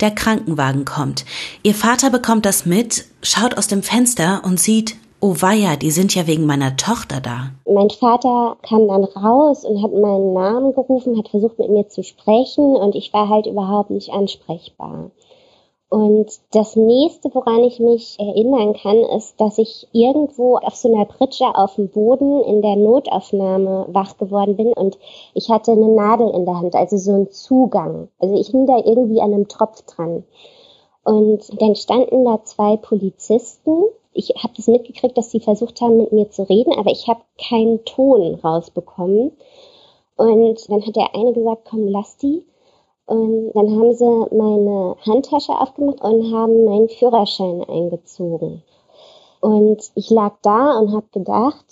Der 0.00 0.10
Krankenwagen 0.10 0.84
kommt. 0.84 1.24
Ihr 1.62 1.74
Vater 1.74 2.10
bekommt 2.10 2.46
das 2.46 2.64
mit, 2.64 3.04
schaut 3.22 3.58
aus 3.58 3.66
dem 3.66 3.82
Fenster 3.82 4.42
und 4.44 4.58
sieht, 4.58 4.96
oh 5.20 5.36
weia, 5.40 5.76
die 5.76 5.90
sind 5.90 6.14
ja 6.14 6.26
wegen 6.26 6.46
meiner 6.46 6.76
Tochter 6.76 7.20
da. 7.20 7.50
Mein 7.70 7.90
Vater 7.90 8.56
kam 8.62 8.88
dann 8.88 9.04
raus 9.04 9.64
und 9.64 9.82
hat 9.82 9.92
meinen 9.92 10.32
Namen 10.32 10.74
gerufen, 10.74 11.18
hat 11.18 11.28
versucht 11.28 11.58
mit 11.58 11.70
mir 11.70 11.88
zu 11.88 12.02
sprechen 12.02 12.76
und 12.76 12.94
ich 12.94 13.12
war 13.12 13.28
halt 13.28 13.46
überhaupt 13.46 13.90
nicht 13.90 14.10
ansprechbar. 14.10 15.10
Und 15.90 16.30
das 16.52 16.76
nächste, 16.76 17.34
woran 17.34 17.64
ich 17.64 17.80
mich 17.80 18.16
erinnern 18.20 18.74
kann, 18.74 18.96
ist, 18.96 19.40
dass 19.40 19.58
ich 19.58 19.88
irgendwo 19.90 20.56
auf 20.56 20.76
so 20.76 20.94
einer 20.94 21.04
Pritsche 21.04 21.46
auf 21.52 21.74
dem 21.74 21.88
Boden 21.88 22.44
in 22.44 22.62
der 22.62 22.76
Notaufnahme 22.76 23.86
wach 23.88 24.16
geworden 24.16 24.56
bin 24.56 24.72
und 24.72 24.98
ich 25.34 25.50
hatte 25.50 25.72
eine 25.72 25.88
Nadel 25.88 26.30
in 26.30 26.44
der 26.44 26.60
Hand, 26.60 26.76
also 26.76 26.96
so 26.96 27.12
ein 27.12 27.30
Zugang. 27.32 28.08
Also 28.20 28.36
ich 28.36 28.50
hing 28.50 28.66
da 28.66 28.76
irgendwie 28.78 29.20
an 29.20 29.34
einem 29.34 29.48
Tropf 29.48 29.82
dran. 29.82 30.22
Und 31.02 31.60
dann 31.60 31.74
standen 31.74 32.24
da 32.24 32.44
zwei 32.44 32.76
Polizisten. 32.76 33.82
Ich 34.12 34.28
habe 34.38 34.54
das 34.56 34.68
mitgekriegt, 34.68 35.18
dass 35.18 35.32
sie 35.32 35.40
versucht 35.40 35.80
haben, 35.80 35.96
mit 35.96 36.12
mir 36.12 36.30
zu 36.30 36.48
reden, 36.48 36.72
aber 36.78 36.92
ich 36.92 37.08
habe 37.08 37.22
keinen 37.36 37.84
Ton 37.84 38.36
rausbekommen. 38.36 39.32
Und 40.14 40.70
dann 40.70 40.86
hat 40.86 40.94
der 40.94 41.16
eine 41.16 41.32
gesagt, 41.32 41.66
komm, 41.68 41.88
lass 41.88 42.16
die. 42.16 42.44
Und 43.10 43.50
dann 43.54 43.68
haben 43.70 43.92
sie 43.92 44.36
meine 44.36 44.94
Handtasche 45.04 45.50
aufgemacht 45.50 46.00
und 46.00 46.32
haben 46.32 46.64
meinen 46.64 46.88
Führerschein 46.88 47.64
eingezogen. 47.64 48.62
Und 49.40 49.78
ich 49.96 50.10
lag 50.10 50.34
da 50.42 50.78
und 50.78 50.92
habe 50.92 51.06
gedacht, 51.12 51.64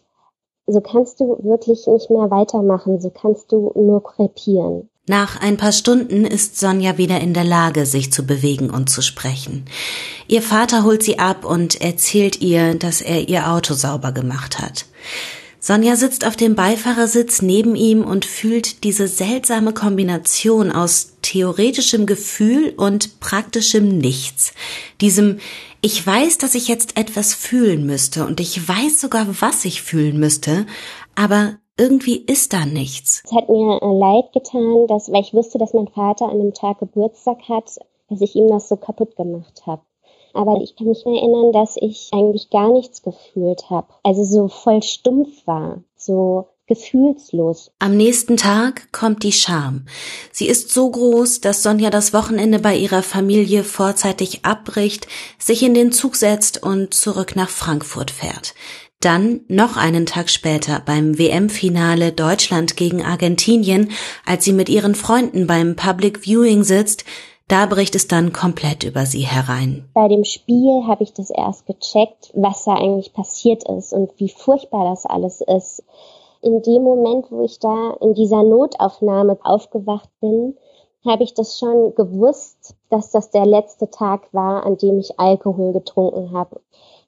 so 0.66 0.80
kannst 0.80 1.20
du 1.20 1.38
wirklich 1.44 1.86
nicht 1.86 2.10
mehr 2.10 2.28
weitermachen, 2.32 3.00
so 3.00 3.10
kannst 3.10 3.52
du 3.52 3.70
nur 3.76 4.02
krepieren. 4.02 4.88
Nach 5.06 5.40
ein 5.40 5.56
paar 5.56 5.70
Stunden 5.70 6.24
ist 6.24 6.58
Sonja 6.58 6.98
wieder 6.98 7.20
in 7.20 7.34
der 7.34 7.44
Lage, 7.44 7.86
sich 7.86 8.12
zu 8.12 8.26
bewegen 8.26 8.70
und 8.70 8.90
zu 8.90 9.00
sprechen. 9.00 9.66
Ihr 10.26 10.42
Vater 10.42 10.82
holt 10.82 11.04
sie 11.04 11.20
ab 11.20 11.44
und 11.44 11.80
erzählt 11.80 12.40
ihr, 12.40 12.74
dass 12.74 13.00
er 13.00 13.28
ihr 13.28 13.48
Auto 13.48 13.74
sauber 13.74 14.10
gemacht 14.10 14.58
hat. 14.58 14.86
Sonja 15.60 15.96
sitzt 15.96 16.26
auf 16.26 16.34
dem 16.34 16.54
Beifahrersitz 16.54 17.42
neben 17.42 17.76
ihm 17.76 18.02
und 18.02 18.24
fühlt 18.24 18.84
diese 18.84 19.06
seltsame 19.06 19.72
Kombination 19.72 20.72
aus 20.72 21.17
theoretischem 21.28 22.06
Gefühl 22.06 22.72
und 22.76 23.20
praktischem 23.20 23.98
Nichts. 23.98 24.54
Diesem 25.00 25.38
ich 25.80 26.04
weiß, 26.04 26.38
dass 26.38 26.56
ich 26.56 26.66
jetzt 26.66 26.98
etwas 26.98 27.34
fühlen 27.34 27.86
müsste 27.86 28.26
und 28.26 28.40
ich 28.40 28.68
weiß 28.68 29.00
sogar, 29.00 29.26
was 29.40 29.64
ich 29.64 29.80
fühlen 29.80 30.18
müsste, 30.18 30.66
aber 31.14 31.58
irgendwie 31.76 32.16
ist 32.16 32.52
da 32.52 32.66
nichts. 32.66 33.22
Es 33.24 33.32
hat 33.32 33.48
mir 33.48 33.78
leid 33.80 34.32
getan, 34.32 34.88
dass, 34.88 35.12
weil 35.12 35.20
ich 35.20 35.34
wusste, 35.34 35.58
dass 35.58 35.74
mein 35.74 35.86
Vater 35.86 36.28
an 36.28 36.38
dem 36.38 36.52
Tag 36.52 36.80
Geburtstag 36.80 37.48
hat, 37.48 37.78
dass 38.08 38.20
ich 38.20 38.34
ihm 38.34 38.48
das 38.48 38.68
so 38.68 38.76
kaputt 38.76 39.14
gemacht 39.14 39.66
habe. 39.66 39.82
Aber 40.34 40.60
ich 40.62 40.74
kann 40.74 40.88
mich 40.88 41.06
erinnern, 41.06 41.52
dass 41.52 41.76
ich 41.76 42.10
eigentlich 42.12 42.50
gar 42.50 42.72
nichts 42.72 43.02
gefühlt 43.02 43.70
habe. 43.70 43.88
Also 44.02 44.24
so 44.24 44.48
voll 44.48 44.82
stumpf 44.82 45.46
war, 45.46 45.82
so 45.96 46.48
gefühlslos. 46.68 47.72
Am 47.78 47.96
nächsten 47.96 48.36
Tag 48.36 48.92
kommt 48.92 49.24
die 49.24 49.32
Scham. 49.32 49.86
Sie 50.30 50.46
ist 50.46 50.70
so 50.70 50.88
groß, 50.90 51.40
dass 51.40 51.62
Sonja 51.62 51.90
das 51.90 52.12
Wochenende 52.12 52.60
bei 52.60 52.76
ihrer 52.76 53.02
Familie 53.02 53.64
vorzeitig 53.64 54.44
abbricht, 54.44 55.08
sich 55.38 55.62
in 55.62 55.74
den 55.74 55.90
Zug 55.90 56.14
setzt 56.14 56.62
und 56.62 56.94
zurück 56.94 57.34
nach 57.34 57.48
Frankfurt 57.48 58.10
fährt. 58.10 58.54
Dann 59.00 59.40
noch 59.48 59.76
einen 59.76 60.06
Tag 60.06 60.28
später 60.28 60.82
beim 60.84 61.18
WM-Finale 61.18 62.12
Deutschland 62.12 62.76
gegen 62.76 63.04
Argentinien, 63.04 63.92
als 64.26 64.44
sie 64.44 64.52
mit 64.52 64.68
ihren 64.68 64.94
Freunden 64.94 65.46
beim 65.46 65.76
Public 65.76 66.24
Viewing 66.24 66.64
sitzt, 66.64 67.04
da 67.48 67.64
bricht 67.64 67.94
es 67.94 68.06
dann 68.08 68.34
komplett 68.34 68.84
über 68.84 69.06
sie 69.06 69.22
herein. 69.22 69.88
Bei 69.94 70.06
dem 70.06 70.24
Spiel 70.24 70.82
habe 70.86 71.02
ich 71.02 71.14
das 71.14 71.30
erst 71.30 71.64
gecheckt, 71.66 72.30
was 72.34 72.64
da 72.64 72.74
eigentlich 72.74 73.14
passiert 73.14 73.66
ist 73.68 73.94
und 73.94 74.10
wie 74.18 74.28
furchtbar 74.28 74.90
das 74.90 75.06
alles 75.06 75.40
ist. 75.40 75.82
In 76.40 76.62
dem 76.62 76.82
Moment, 76.82 77.30
wo 77.30 77.42
ich 77.42 77.58
da 77.58 77.94
in 78.00 78.14
dieser 78.14 78.42
Notaufnahme 78.42 79.38
aufgewacht 79.42 80.08
bin, 80.20 80.56
habe 81.04 81.22
ich 81.22 81.34
das 81.34 81.58
schon 81.58 81.94
gewusst, 81.94 82.74
dass 82.90 83.10
das 83.10 83.30
der 83.30 83.46
letzte 83.46 83.90
Tag 83.90 84.32
war, 84.32 84.64
an 84.64 84.76
dem 84.76 84.98
ich 84.98 85.18
Alkohol 85.18 85.72
getrunken 85.72 86.32
habe. 86.32 86.60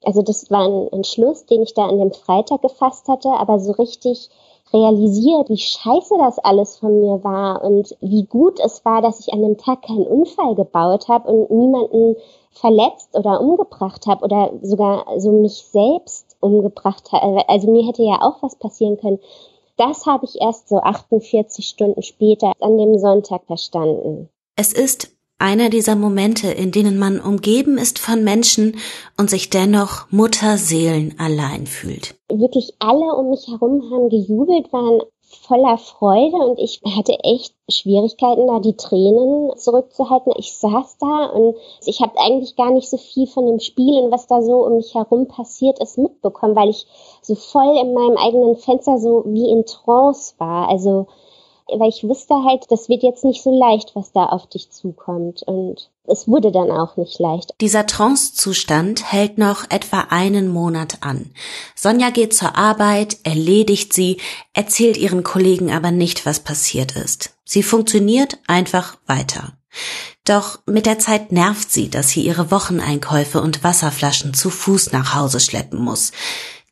Also 0.03 0.21
das 0.21 0.49
war 0.49 0.65
ein 0.65 0.87
Entschluss, 0.91 1.45
den 1.45 1.61
ich 1.61 1.73
da 1.73 1.85
an 1.87 1.99
dem 1.99 2.11
Freitag 2.11 2.61
gefasst 2.61 3.07
hatte, 3.07 3.29
aber 3.29 3.59
so 3.59 3.71
richtig 3.73 4.29
realisiert, 4.73 5.49
wie 5.49 5.57
scheiße 5.57 6.15
das 6.17 6.39
alles 6.39 6.77
von 6.77 7.01
mir 7.01 7.23
war 7.23 7.63
und 7.63 7.95
wie 7.99 8.25
gut 8.25 8.59
es 8.59 8.83
war, 8.85 9.01
dass 9.01 9.19
ich 9.19 9.33
an 9.33 9.41
dem 9.41 9.57
Tag 9.57 9.83
keinen 9.83 10.07
Unfall 10.07 10.55
gebaut 10.55 11.07
habe 11.07 11.31
und 11.31 11.51
niemanden 11.51 12.15
verletzt 12.51 13.17
oder 13.17 13.41
umgebracht 13.41 14.07
habe 14.07 14.23
oder 14.23 14.51
sogar 14.61 15.05
so 15.17 15.31
mich 15.31 15.65
selbst 15.65 16.30
umgebracht 16.41 17.11
habe. 17.11 17.47
Also 17.47 17.71
mir 17.71 17.87
hätte 17.87 18.03
ja 18.03 18.21
auch 18.21 18.43
was 18.43 18.55
passieren 18.57 18.97
können. 18.97 19.19
Das 19.77 20.05
habe 20.05 20.25
ich 20.25 20.41
erst 20.41 20.69
so 20.69 20.79
48 20.79 21.65
Stunden 21.65 22.03
später 22.03 22.51
an 22.59 22.77
dem 22.77 22.99
Sonntag 22.99 23.45
verstanden. 23.45 24.29
Es 24.55 24.73
ist 24.73 25.11
einer 25.41 25.69
dieser 25.69 25.95
Momente, 25.95 26.51
in 26.51 26.71
denen 26.71 26.99
man 26.99 27.19
umgeben 27.19 27.79
ist 27.79 27.97
von 27.97 28.23
Menschen 28.23 28.77
und 29.17 29.29
sich 29.29 29.49
dennoch 29.49 30.11
Mutterseelen 30.11 31.15
allein 31.17 31.65
fühlt. 31.65 32.15
Wirklich 32.31 32.75
alle 32.77 33.15
um 33.15 33.31
mich 33.31 33.47
herum 33.47 33.89
haben 33.91 34.09
gejubelt, 34.09 34.71
waren 34.71 35.01
voller 35.35 35.77
Freude 35.77 36.35
und 36.37 36.59
ich 36.59 36.81
hatte 36.95 37.13
echt 37.23 37.53
Schwierigkeiten, 37.69 38.47
da 38.47 38.59
die 38.59 38.75
Tränen 38.75 39.55
zurückzuhalten. 39.57 40.33
Ich 40.37 40.57
saß 40.57 40.97
da 40.99 41.25
und 41.27 41.55
ich 41.85 42.01
habe 42.01 42.19
eigentlich 42.19 42.55
gar 42.55 42.71
nicht 42.71 42.89
so 42.89 42.97
viel 42.97 43.27
von 43.27 43.45
dem 43.45 43.59
Spiel 43.59 44.01
und 44.01 44.11
was 44.11 44.27
da 44.27 44.41
so 44.41 44.65
um 44.65 44.75
mich 44.75 44.93
herum 44.93 45.27
passiert 45.27 45.79
ist 45.79 45.97
mitbekommen, 45.97 46.55
weil 46.55 46.69
ich 46.69 46.85
so 47.21 47.35
voll 47.35 47.77
in 47.81 47.93
meinem 47.93 48.17
eigenen 48.17 48.55
Fenster 48.57 48.99
so 48.99 49.23
wie 49.25 49.49
in 49.49 49.65
Trance 49.65 50.35
war. 50.37 50.69
Also 50.69 51.07
weil 51.67 51.89
ich 51.89 52.03
wusste 52.03 52.35
halt, 52.43 52.65
das 52.69 52.89
wird 52.89 53.03
jetzt 53.03 53.23
nicht 53.23 53.43
so 53.43 53.57
leicht, 53.57 53.91
was 53.95 54.11
da 54.11 54.25
auf 54.25 54.47
dich 54.47 54.69
zukommt. 54.71 55.43
Und 55.43 55.89
es 56.05 56.27
wurde 56.27 56.51
dann 56.51 56.71
auch 56.71 56.97
nicht 56.97 57.19
leicht. 57.19 57.53
Dieser 57.61 57.85
Trance-Zustand 57.85 59.11
hält 59.11 59.37
noch 59.37 59.65
etwa 59.69 60.07
einen 60.09 60.47
Monat 60.47 60.97
an. 61.01 61.31
Sonja 61.75 62.09
geht 62.09 62.33
zur 62.33 62.57
Arbeit, 62.57 63.17
erledigt 63.23 63.93
sie, 63.93 64.17
erzählt 64.53 64.97
ihren 64.97 65.23
Kollegen 65.23 65.71
aber 65.71 65.91
nicht, 65.91 66.25
was 66.25 66.39
passiert 66.39 66.95
ist. 66.95 67.35
Sie 67.45 67.63
funktioniert 67.63 68.39
einfach 68.47 68.97
weiter. 69.05 69.53
Doch 70.25 70.59
mit 70.65 70.85
der 70.85 70.99
Zeit 70.99 71.31
nervt 71.31 71.71
sie, 71.71 71.89
dass 71.89 72.09
sie 72.09 72.21
ihre 72.21 72.51
Wocheneinkäufe 72.51 73.41
und 73.41 73.63
Wasserflaschen 73.63 74.33
zu 74.33 74.49
Fuß 74.49 74.91
nach 74.91 75.15
Hause 75.15 75.39
schleppen 75.39 75.79
muss. 75.79 76.11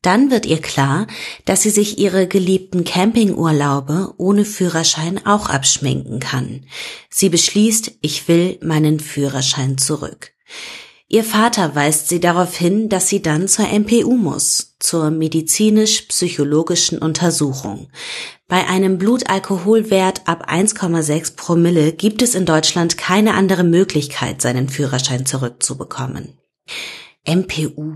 Dann 0.01 0.31
wird 0.31 0.45
ihr 0.45 0.61
klar, 0.61 1.07
dass 1.43 1.61
sie 1.61 1.71
sich 1.71 1.97
ihre 1.99 2.27
geliebten 2.27 2.85
Campingurlaube 2.85 4.13
ohne 4.17 4.45
Führerschein 4.45 5.25
auch 5.25 5.49
abschminken 5.49 6.19
kann. 6.19 6.65
Sie 7.09 7.29
beschließt, 7.29 7.91
ich 8.01 8.27
will 8.27 8.57
meinen 8.61 8.99
Führerschein 9.01 9.77
zurück. 9.77 10.31
Ihr 11.11 11.23
Vater 11.23 11.73
weist 11.73 12.07
sie 12.07 12.19
darauf 12.19 12.55
hin, 12.55 12.87
dass 12.87 13.09
sie 13.09 13.21
dann 13.21 13.47
zur 13.47 13.65
MPU 13.67 14.15
muss, 14.15 14.75
zur 14.79 15.09
medizinisch-psychologischen 15.09 16.99
Untersuchung. 16.99 17.89
Bei 18.47 18.67
einem 18.67 18.99
Blutalkoholwert 18.99 20.27
ab 20.27 20.47
1,6 20.49 21.35
Promille 21.35 21.93
gibt 21.93 22.21
es 22.21 22.35
in 22.35 22.45
Deutschland 22.45 22.97
keine 22.97 23.33
andere 23.33 23.63
Möglichkeit, 23.63 24.41
seinen 24.41 24.69
Führerschein 24.69 25.25
zurückzubekommen. 25.25 26.37
MPU. 27.27 27.95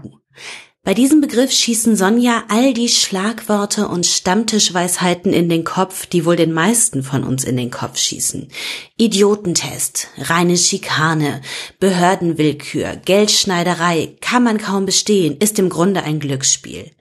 Bei 0.85 0.93
diesem 0.93 1.21
Begriff 1.21 1.49
schießen 1.49 1.95
Sonja 1.95 2.43
all 2.49 2.73
die 2.73 2.89
Schlagworte 2.89 3.87
und 3.87 4.05
Stammtischweisheiten 4.05 5.31
in 5.31 5.47
den 5.47 5.63
Kopf, 5.63 6.05
die 6.07 6.25
wohl 6.25 6.35
den 6.35 6.51
meisten 6.51 7.03
von 7.03 7.23
uns 7.23 7.45
in 7.45 7.55
den 7.55 7.71
Kopf 7.71 7.97
schießen. 7.97 8.49
Idiotentest, 8.97 10.09
reine 10.17 10.57
Schikane, 10.57 11.41
Behördenwillkür, 11.79 12.97
Geldschneiderei, 12.97 14.17
kann 14.19 14.43
man 14.43 14.57
kaum 14.57 14.85
bestehen, 14.85 15.37
ist 15.37 15.57
im 15.57 15.69
Grunde 15.69 16.03
ein 16.03 16.19
Glücksspiel. 16.19 16.91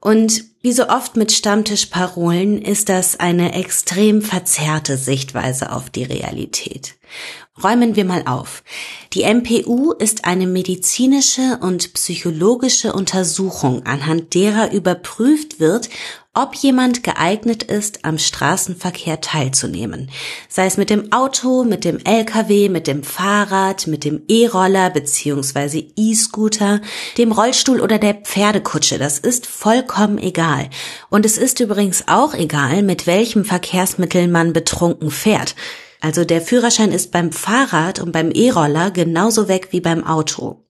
Und 0.00 0.44
wie 0.62 0.72
so 0.72 0.88
oft 0.88 1.14
mit 1.16 1.32
Stammtischparolen 1.32 2.62
ist 2.62 2.88
das 2.88 3.20
eine 3.20 3.52
extrem 3.52 4.22
verzerrte 4.22 4.96
Sichtweise 4.96 5.70
auf 5.70 5.90
die 5.90 6.04
Realität. 6.04 6.94
Räumen 7.60 7.96
wir 7.96 8.06
mal 8.06 8.22
auf. 8.26 8.64
Die 9.12 9.24
MPU 9.24 9.92
ist 9.92 10.24
eine 10.24 10.46
medizinische 10.46 11.58
und 11.60 11.92
psychologische 11.92 12.94
Untersuchung, 12.94 13.84
anhand 13.84 14.32
derer 14.32 14.72
überprüft 14.72 15.60
wird, 15.60 15.90
ob 16.32 16.54
jemand 16.54 17.02
geeignet 17.02 17.62
ist, 17.62 18.06
am 18.06 18.16
Straßenverkehr 18.16 19.20
teilzunehmen. 19.20 20.08
Sei 20.48 20.64
es 20.64 20.78
mit 20.78 20.88
dem 20.88 21.12
Auto, 21.12 21.62
mit 21.62 21.84
dem 21.84 21.98
LKW, 21.98 22.70
mit 22.70 22.86
dem 22.86 23.02
Fahrrad, 23.02 23.86
mit 23.86 24.04
dem 24.04 24.22
E-Roller 24.28 24.88
bzw. 24.88 25.88
E-Scooter, 25.94 26.80
dem 27.18 27.32
Rollstuhl 27.32 27.82
oder 27.82 27.98
der 27.98 28.14
Pferdekutsche. 28.14 28.96
Das 28.96 29.18
ist 29.18 29.46
vollkommen 29.46 30.16
egal. 30.16 30.70
Und 31.10 31.26
es 31.26 31.36
ist 31.36 31.60
übrigens 31.60 32.08
auch 32.08 32.32
egal, 32.32 32.82
mit 32.82 33.06
welchem 33.06 33.44
Verkehrsmittel 33.44 34.26
man 34.26 34.54
betrunken 34.54 35.10
fährt. 35.10 35.54
Also 36.02 36.24
der 36.24 36.42
Führerschein 36.42 36.90
ist 36.90 37.12
beim 37.12 37.30
Fahrrad 37.30 38.00
und 38.00 38.10
beim 38.10 38.32
E-Roller 38.32 38.90
genauso 38.90 39.46
weg 39.46 39.68
wie 39.70 39.80
beim 39.80 40.04
Auto. 40.04 40.66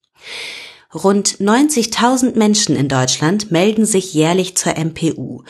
Rund 0.95 1.39
90.000 1.39 2.37
Menschen 2.37 2.77
in 2.77 2.89
Deutschland 2.89 3.51
melden 3.51 3.87
sich 3.87 4.13
jährlich 4.13 4.59
zur 4.59 4.75
MPU 4.77 5.43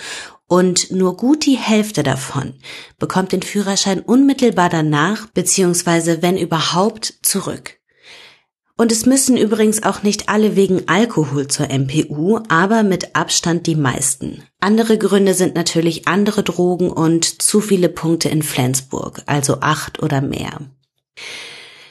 und 0.46 0.92
nur 0.92 1.16
gut 1.16 1.46
die 1.46 1.56
Hälfte 1.56 2.04
davon 2.04 2.54
bekommt 3.00 3.32
den 3.32 3.42
Führerschein 3.42 4.00
unmittelbar 4.00 4.68
danach 4.68 5.26
beziehungsweise 5.30 6.22
wenn 6.22 6.38
überhaupt 6.38 7.14
zurück. 7.22 7.80
Und 8.76 8.92
es 8.92 9.04
müssen 9.04 9.36
übrigens 9.36 9.82
auch 9.82 10.04
nicht 10.04 10.28
alle 10.28 10.54
wegen 10.54 10.86
Alkohol 10.86 11.48
zur 11.48 11.66
MPU, 11.70 12.38
aber 12.48 12.84
mit 12.84 13.16
Abstand 13.16 13.66
die 13.66 13.74
meisten. 13.74 14.44
Andere 14.62 14.96
Gründe 14.96 15.34
sind 15.34 15.56
natürlich 15.56 16.06
andere 16.06 16.44
Drogen 16.44 16.90
und 16.90 17.42
zu 17.42 17.60
viele 17.60 17.88
Punkte 17.88 18.28
in 18.28 18.42
Flensburg, 18.42 19.22
also 19.26 19.58
acht 19.60 20.02
oder 20.02 20.20
mehr. 20.20 20.60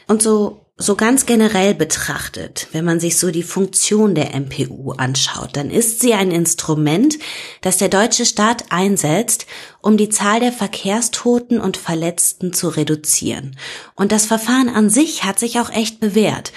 Und 0.08 0.22
so 0.22 0.62
so 0.82 0.96
ganz 0.96 1.26
generell 1.26 1.76
betrachtet, 1.76 2.68
wenn 2.72 2.84
man 2.84 3.00
sich 3.00 3.18
so 3.18 3.30
die 3.30 3.44
Funktion 3.44 4.16
der 4.16 4.34
MPU 4.36 4.94
anschaut, 4.94 5.52
dann 5.54 5.70
ist 5.70 6.00
sie 6.00 6.14
ein 6.14 6.32
Instrument, 6.32 7.20
das 7.62 7.78
der 7.78 7.90
deutsche 7.90 8.26
Staat 8.26 8.66
einsetzt, 8.72 9.46
um 9.82 9.96
die 9.98 10.10
Zahl 10.10 10.40
der 10.40 10.52
Verkehrstoten 10.52 11.60
und 11.60 11.78
Verletzten 11.78 12.54
zu 12.54 12.70
reduzieren. 12.70 13.58
Und 13.96 14.12
das 14.12 14.26
Verfahren 14.26 14.70
an 14.70 14.90
sich 14.90 15.24
hat 15.24 15.40
sich 15.40 15.60
auch 15.60 15.70
echt 15.70 16.00
bewährt. 16.00 16.52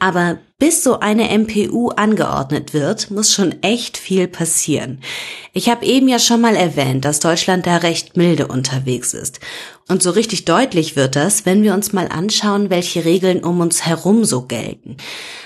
Aber 0.00 0.38
bis 0.58 0.82
so 0.82 0.98
eine 0.98 1.28
MPU 1.38 1.90
angeordnet 1.90 2.74
wird, 2.74 3.10
muss 3.10 3.32
schon 3.32 3.62
echt 3.62 3.98
viel 3.98 4.28
passieren. 4.28 5.00
Ich 5.52 5.68
habe 5.68 5.84
eben 5.84 6.08
ja 6.08 6.18
schon 6.18 6.40
mal 6.40 6.56
erwähnt, 6.56 7.04
dass 7.04 7.20
Deutschland 7.20 7.66
da 7.66 7.76
recht 7.76 8.16
milde 8.16 8.46
unterwegs 8.46 9.14
ist. 9.14 9.40
Und 9.88 10.02
so 10.02 10.10
richtig 10.10 10.46
deutlich 10.46 10.96
wird 10.96 11.16
das, 11.16 11.44
wenn 11.44 11.62
wir 11.62 11.74
uns 11.74 11.92
mal 11.92 12.08
anschauen, 12.08 12.70
welche 12.70 13.04
Regeln 13.04 13.44
um 13.44 13.60
uns 13.60 13.84
herum 13.84 14.24
so 14.24 14.42
gelten. 14.46 14.96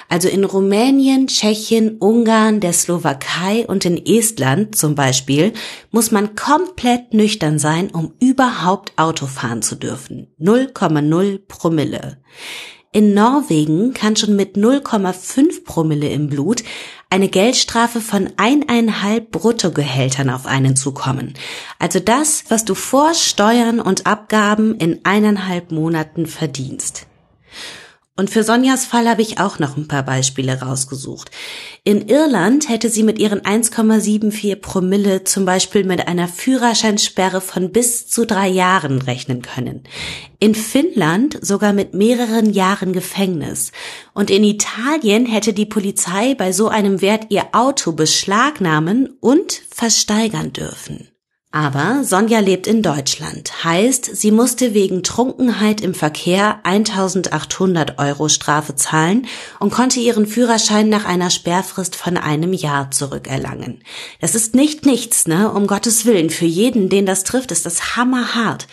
Also 0.08 0.28
in 0.28 0.44
Rumänien, 0.44 1.26
Tschechien, 1.26 1.96
Ungarn, 1.98 2.60
der 2.60 2.72
Slowakei 2.72 3.66
und 3.66 3.84
in 3.84 4.04
Estland 4.04 4.76
zum 4.76 4.94
Beispiel 4.94 5.52
muss 5.90 6.10
man 6.10 6.36
komplett 6.36 7.12
nüchtern 7.12 7.58
sein, 7.58 7.90
um 7.90 8.12
überhaupt 8.20 8.92
Auto 8.96 9.26
fahren 9.26 9.62
zu 9.62 9.74
dürfen. 9.74 10.28
0,0 10.38 11.40
Promille. 11.48 12.18
In 12.94 13.12
Norwegen 13.12 13.92
kann 13.92 14.14
schon 14.14 14.36
mit 14.36 14.56
0,5 14.56 15.64
Promille 15.64 16.08
im 16.10 16.28
Blut 16.28 16.62
eine 17.10 17.26
Geldstrafe 17.28 18.00
von 18.00 18.30
eineinhalb 18.36 19.32
Bruttogehältern 19.32 20.30
auf 20.30 20.46
einen 20.46 20.76
zukommen. 20.76 21.34
Also 21.80 21.98
das, 21.98 22.44
was 22.50 22.64
du 22.64 22.76
vor 22.76 23.14
Steuern 23.14 23.80
und 23.80 24.06
Abgaben 24.06 24.76
in 24.76 25.00
eineinhalb 25.02 25.72
Monaten 25.72 26.26
verdienst. 26.26 27.08
Und 28.16 28.30
für 28.30 28.44
Sonjas 28.44 28.84
Fall 28.84 29.08
habe 29.08 29.22
ich 29.22 29.40
auch 29.40 29.58
noch 29.58 29.76
ein 29.76 29.88
paar 29.88 30.04
Beispiele 30.04 30.60
rausgesucht. 30.60 31.32
In 31.82 32.08
Irland 32.08 32.68
hätte 32.68 32.88
sie 32.88 33.02
mit 33.02 33.18
ihren 33.18 33.40
1,74 33.40 34.54
Promille 34.54 35.24
zum 35.24 35.44
Beispiel 35.44 35.82
mit 35.82 36.06
einer 36.06 36.28
Führerscheinsperre 36.28 37.40
von 37.40 37.72
bis 37.72 38.06
zu 38.06 38.24
drei 38.24 38.46
Jahren 38.46 39.02
rechnen 39.02 39.42
können. 39.42 39.82
In 40.38 40.54
Finnland 40.54 41.38
sogar 41.44 41.72
mit 41.72 41.94
mehreren 41.94 42.52
Jahren 42.52 42.92
Gefängnis. 42.92 43.72
Und 44.12 44.30
in 44.30 44.44
Italien 44.44 45.26
hätte 45.26 45.52
die 45.52 45.66
Polizei 45.66 46.36
bei 46.36 46.52
so 46.52 46.68
einem 46.68 47.00
Wert 47.00 47.26
ihr 47.30 47.46
Auto 47.50 47.90
beschlagnahmen 47.90 49.16
und 49.20 49.60
versteigern 49.70 50.52
dürfen. 50.52 51.08
Aber 51.54 52.02
Sonja 52.02 52.40
lebt 52.40 52.66
in 52.66 52.82
Deutschland, 52.82 53.62
heißt, 53.62 54.16
sie 54.16 54.32
musste 54.32 54.74
wegen 54.74 55.04
Trunkenheit 55.04 55.82
im 55.82 55.94
Verkehr 55.94 56.58
1800 56.64 58.00
Euro 58.00 58.28
Strafe 58.28 58.74
zahlen 58.74 59.28
und 59.60 59.70
konnte 59.70 60.00
ihren 60.00 60.26
Führerschein 60.26 60.88
nach 60.88 61.04
einer 61.04 61.30
Sperrfrist 61.30 61.94
von 61.94 62.16
einem 62.16 62.54
Jahr 62.54 62.90
zurückerlangen. 62.90 63.84
Das 64.20 64.34
ist 64.34 64.56
nicht 64.56 64.84
nichts, 64.84 65.28
ne? 65.28 65.48
Um 65.52 65.68
Gottes 65.68 66.04
Willen. 66.06 66.28
Für 66.28 66.44
jeden, 66.44 66.88
den 66.88 67.06
das 67.06 67.22
trifft, 67.22 67.52
ist 67.52 67.66
das 67.66 67.94
hammerhart. 67.94 68.66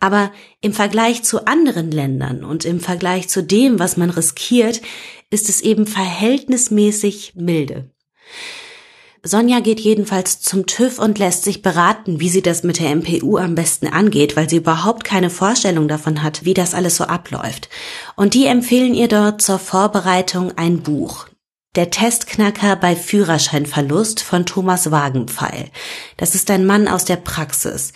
Aber 0.00 0.32
im 0.62 0.72
Vergleich 0.72 1.24
zu 1.24 1.46
anderen 1.46 1.90
Ländern 1.90 2.44
und 2.44 2.64
im 2.64 2.80
Vergleich 2.80 3.28
zu 3.28 3.42
dem, 3.42 3.78
was 3.78 3.98
man 3.98 4.08
riskiert, 4.08 4.80
ist 5.28 5.50
es 5.50 5.60
eben 5.60 5.86
verhältnismäßig 5.86 7.34
milde. 7.36 7.90
Sonja 9.24 9.60
geht 9.60 9.78
jedenfalls 9.78 10.40
zum 10.40 10.66
TÜV 10.66 10.98
und 10.98 11.20
lässt 11.20 11.44
sich 11.44 11.62
beraten, 11.62 12.18
wie 12.18 12.28
sie 12.28 12.42
das 12.42 12.64
mit 12.64 12.80
der 12.80 12.90
MPU 12.96 13.36
am 13.36 13.54
besten 13.54 13.86
angeht, 13.86 14.34
weil 14.34 14.50
sie 14.50 14.56
überhaupt 14.56 15.04
keine 15.04 15.30
Vorstellung 15.30 15.86
davon 15.86 16.24
hat, 16.24 16.44
wie 16.44 16.54
das 16.54 16.74
alles 16.74 16.96
so 16.96 17.04
abläuft. 17.04 17.68
Und 18.16 18.34
die 18.34 18.46
empfehlen 18.46 18.94
ihr 18.94 19.06
dort 19.06 19.40
zur 19.40 19.60
Vorbereitung 19.60 20.58
ein 20.58 20.82
Buch. 20.82 21.26
Der 21.76 21.90
Testknacker 21.90 22.74
bei 22.74 22.96
Führerscheinverlust 22.96 24.22
von 24.22 24.44
Thomas 24.44 24.90
Wagenpfeil. 24.90 25.70
Das 26.16 26.34
ist 26.34 26.50
ein 26.50 26.66
Mann 26.66 26.88
aus 26.88 27.04
der 27.04 27.16
Praxis. 27.16 27.92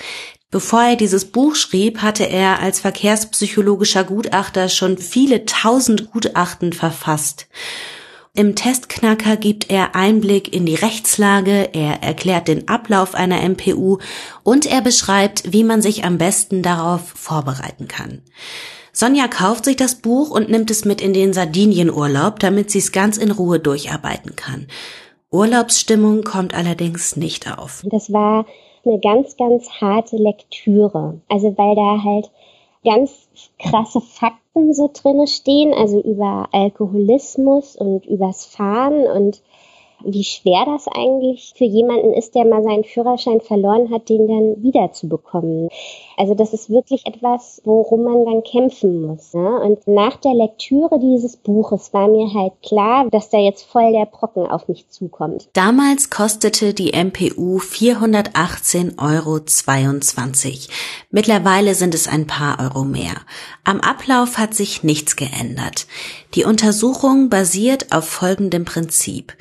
Bevor 0.53 0.83
er 0.83 0.97
dieses 0.97 1.25
Buch 1.25 1.57
schrieb, 1.57 2.03
hatte 2.03 2.25
er 2.25 2.61
als 2.61 2.79
verkehrspsychologischer 2.79 4.05
Gutachter 4.05 4.69
schon 4.69 4.97
viele 4.97 5.45
tausend 5.45 6.13
Gutachten 6.13 6.73
verfasst. 6.73 7.49
Im 8.37 8.55
Testknacker 8.55 9.39
gibt 9.39 9.71
er 9.71 9.95
Einblick 9.95 10.55
in 10.55 10.67
die 10.67 10.75
Rechtslage, 10.75 11.71
er 11.73 12.03
erklärt 12.03 12.49
den 12.49 12.69
Ablauf 12.69 13.15
einer 13.15 13.41
MPU 13.49 13.97
und 14.43 14.67
er 14.67 14.83
beschreibt, 14.83 15.55
wie 15.55 15.65
man 15.65 15.81
sich 15.81 16.05
am 16.05 16.19
besten 16.19 16.63
darauf 16.63 17.01
vorbereiten 17.01 17.89
kann. 17.89 18.21
Sonja 18.93 19.27
kauft 19.27 19.65
sich 19.65 19.77
das 19.77 19.95
Buch 19.95 20.31
und 20.31 20.51
nimmt 20.51 20.71
es 20.71 20.85
mit 20.85 21.01
in 21.01 21.15
den 21.15 21.33
Sardinienurlaub, 21.33 22.39
damit 22.39 22.71
sie 22.71 22.81
es 22.81 22.93
ganz 22.93 23.17
in 23.17 23.31
Ruhe 23.31 23.59
durcharbeiten 23.59 24.37
kann. 24.37 24.67
Urlaubsstimmung 25.31 26.23
kommt 26.23 26.53
allerdings 26.53 27.17
nicht 27.17 27.51
auf. 27.51 27.85
Das 27.91 28.13
war 28.13 28.45
eine 28.85 29.01
ganz, 29.01 29.39
ganz 29.39 29.71
harte 29.81 30.17
Lektüre. 30.17 31.23
Also 31.31 31.57
weil 31.57 31.75
da 31.75 32.05
halt 32.05 32.31
ganz 32.85 33.29
krasse 33.59 34.03
Fakten 34.03 34.46
so 34.75 34.91
drinne 34.93 35.27
stehen, 35.27 35.73
also 35.75 36.01
über 36.01 36.49
Alkoholismus 36.53 37.77
und 37.77 38.07
übers 38.07 38.47
Fahren 38.47 39.07
und 39.07 39.43
wie 40.05 40.25
schwer 40.25 40.65
das 40.67 40.89
eigentlich 40.89 41.55
für 41.57 41.65
jemanden 41.65 42.13
ist, 42.13 42.35
der 42.35 42.45
mal 42.45 42.63
seinen 42.63 42.85
Führerschein 42.85 43.41
verloren 43.41 43.91
hat, 43.91 44.09
den 44.09 44.27
dann 44.29 44.63
wiederzubekommen. 44.63 45.69
Also 46.17 46.35
das 46.35 46.53
ist 46.53 46.71
wirklich 46.71 47.07
etwas, 47.07 47.61
worum 47.65 48.05
man 48.05 48.25
dann 48.25 48.43
kämpfen 48.43 49.03
muss. 49.03 49.35
Ne? 49.35 49.61
Und 49.61 49.87
nach 49.87 50.17
der 50.17 50.35
Lektüre 50.35 50.99
dieses 50.99 51.37
Buches 51.37 51.93
war 51.93 52.09
mir 52.09 52.33
halt 52.33 52.55
klar, 52.63 53.07
dass 53.11 53.29
da 53.29 53.39
jetzt 53.39 53.65
voll 53.65 53.93
der 53.93 54.07
Brocken 54.07 54.47
auf 54.47 54.67
mich 54.69 54.89
zukommt. 54.89 55.49
Damals 55.53 56.09
kostete 56.11 56.73
die 56.73 56.93
MPU 56.93 57.59
418,22 57.59 58.99
Euro. 58.99 59.41
Mittlerweile 61.11 61.75
sind 61.75 61.95
es 61.95 62.09
ein 62.09 62.27
paar 62.27 62.61
Euro 62.61 62.85
mehr. 62.85 63.15
Am 63.65 63.81
Ablauf 63.81 64.39
hat 64.39 64.55
sich 64.55 64.83
nichts 64.83 65.17
geändert. 65.17 65.87
Die 66.35 66.45
Untersuchung 66.45 67.29
basiert 67.29 67.93
auf 67.93 68.05
folgendem 68.05 68.65
Prinzip. 68.65 69.35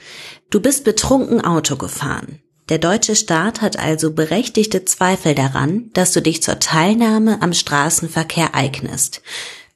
Du 0.50 0.60
bist 0.62 0.84
betrunken 0.84 1.44
Auto 1.44 1.76
gefahren. 1.76 2.42
Der 2.70 2.80
deutsche 2.80 3.16
Staat 3.16 3.62
hat 3.62 3.78
also 3.78 4.12
berechtigte 4.12 4.86
Zweifel 4.86 5.36
daran, 5.36 5.92
dass 5.94 6.14
du 6.14 6.22
dich 6.22 6.42
zur 6.42 6.58
Teilnahme 6.58 7.42
am 7.44 7.54
Straßenverkehr 7.54 8.56
eignest. 8.56 9.22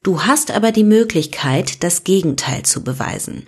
Du 0.02 0.24
hast 0.24 0.52
aber 0.52 0.72
die 0.72 0.86
Möglichkeit, 0.86 1.84
das 1.84 2.06
Gegenteil 2.06 2.64
zu 2.64 2.84
beweisen. 2.84 3.46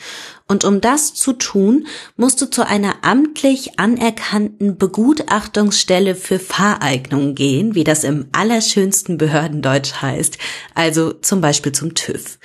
Und 0.50 0.66
um 0.66 0.82
das 0.82 1.14
zu 1.14 1.32
tun, 1.32 1.88
musst 2.18 2.42
du 2.42 2.46
zu 2.50 2.68
einer 2.68 3.04
amtlich 3.04 3.80
anerkannten 3.80 4.78
Begutachtungsstelle 4.78 6.14
für 6.14 6.40
Fahreignung 6.40 7.36
gehen, 7.36 7.74
wie 7.74 7.86
das 7.86 8.04
im 8.04 8.28
allerschönsten 8.34 9.18
Behördendeutsch 9.18 10.02
heißt, 10.02 10.38
also 10.76 11.14
zum 11.14 11.40
Beispiel 11.40 11.72
zum 11.72 11.96
TÜV. 11.96 12.38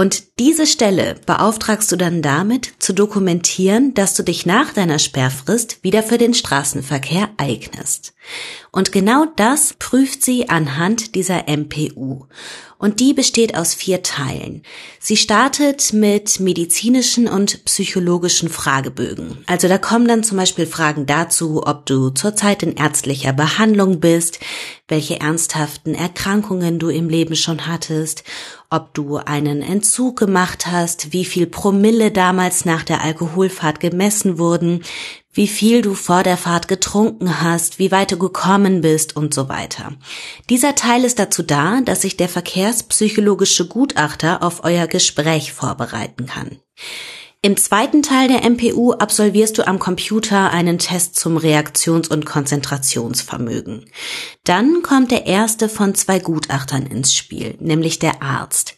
Und 0.00 0.38
diese 0.38 0.68
Stelle 0.68 1.16
beauftragst 1.26 1.90
du 1.90 1.96
dann 1.96 2.22
damit, 2.22 2.72
zu 2.78 2.92
dokumentieren, 2.92 3.94
dass 3.94 4.14
du 4.14 4.22
dich 4.22 4.46
nach 4.46 4.72
deiner 4.72 5.00
Sperrfrist 5.00 5.82
wieder 5.82 6.04
für 6.04 6.18
den 6.18 6.34
Straßenverkehr 6.34 7.30
eignest. 7.36 8.14
Und 8.70 8.92
genau 8.92 9.26
das 9.36 9.74
prüft 9.78 10.22
sie 10.22 10.48
anhand 10.48 11.14
dieser 11.14 11.44
MPU. 11.48 12.26
Und 12.78 13.00
die 13.00 13.12
besteht 13.12 13.56
aus 13.56 13.74
vier 13.74 14.04
Teilen. 14.04 14.62
Sie 15.00 15.16
startet 15.16 15.92
mit 15.92 16.38
medizinischen 16.38 17.26
und 17.26 17.64
psychologischen 17.64 18.48
Fragebögen. 18.48 19.38
Also 19.46 19.66
da 19.66 19.78
kommen 19.78 20.06
dann 20.06 20.22
zum 20.22 20.38
Beispiel 20.38 20.66
Fragen 20.66 21.04
dazu, 21.04 21.66
ob 21.66 21.86
du 21.86 22.10
zurzeit 22.10 22.62
in 22.62 22.74
ärztlicher 22.76 23.32
Behandlung 23.32 23.98
bist, 23.98 24.38
welche 24.86 25.18
ernsthaften 25.18 25.96
Erkrankungen 25.96 26.78
du 26.78 26.88
im 26.88 27.08
Leben 27.08 27.34
schon 27.34 27.66
hattest, 27.66 28.22
ob 28.70 28.94
du 28.94 29.16
einen 29.16 29.60
Entzug 29.60 30.16
gemacht 30.16 30.68
hast, 30.68 31.12
wie 31.12 31.24
viel 31.24 31.48
Promille 31.48 32.12
damals 32.12 32.64
nach 32.64 32.84
der 32.84 33.02
Alkoholfahrt 33.02 33.80
gemessen 33.80 34.38
wurden, 34.38 34.84
wie 35.38 35.46
viel 35.46 35.82
du 35.82 35.94
vor 35.94 36.24
der 36.24 36.36
Fahrt 36.36 36.66
getrunken 36.66 37.40
hast, 37.40 37.78
wie 37.78 37.92
weit 37.92 38.10
du 38.10 38.18
gekommen 38.18 38.80
bist 38.80 39.14
und 39.14 39.32
so 39.32 39.48
weiter. 39.48 39.92
Dieser 40.50 40.74
Teil 40.74 41.04
ist 41.04 41.20
dazu 41.20 41.44
da, 41.44 41.80
dass 41.80 42.00
sich 42.00 42.16
der 42.16 42.28
verkehrspsychologische 42.28 43.68
Gutachter 43.68 44.42
auf 44.42 44.64
euer 44.64 44.88
Gespräch 44.88 45.52
vorbereiten 45.52 46.26
kann. 46.26 46.58
Im 47.40 47.56
zweiten 47.56 48.02
Teil 48.02 48.26
der 48.26 48.42
MPU 48.50 48.94
absolvierst 48.94 49.58
du 49.58 49.66
am 49.68 49.78
Computer 49.78 50.50
einen 50.50 50.80
Test 50.80 51.14
zum 51.14 51.36
Reaktions- 51.36 52.08
und 52.08 52.26
Konzentrationsvermögen. 52.26 53.84
Dann 54.42 54.82
kommt 54.82 55.12
der 55.12 55.26
erste 55.26 55.68
von 55.68 55.94
zwei 55.94 56.18
Gutachtern 56.18 56.84
ins 56.86 57.14
Spiel, 57.14 57.54
nämlich 57.60 58.00
der 58.00 58.24
Arzt. 58.24 58.74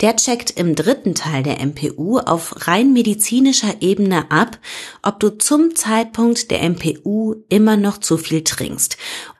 Der 0.00 0.16
checkt 0.16 0.52
im 0.52 0.74
dritten 0.74 1.14
Teil 1.14 1.42
der 1.42 1.60
MPU 1.60 2.18
auf 2.18 2.66
rein 2.66 2.94
medizinischer 2.94 3.82
Ebene 3.82 4.30
ab, 4.30 4.58
ob 5.02 5.20
du 5.20 5.28
zum 5.36 5.74
Zeitpunkt 5.74 6.50
der 6.50 6.62
MPU 6.62 7.34
immer 7.50 7.76
noch 7.76 7.98
zu 7.98 8.16
viel 8.16 8.42
trinkst 8.42 8.96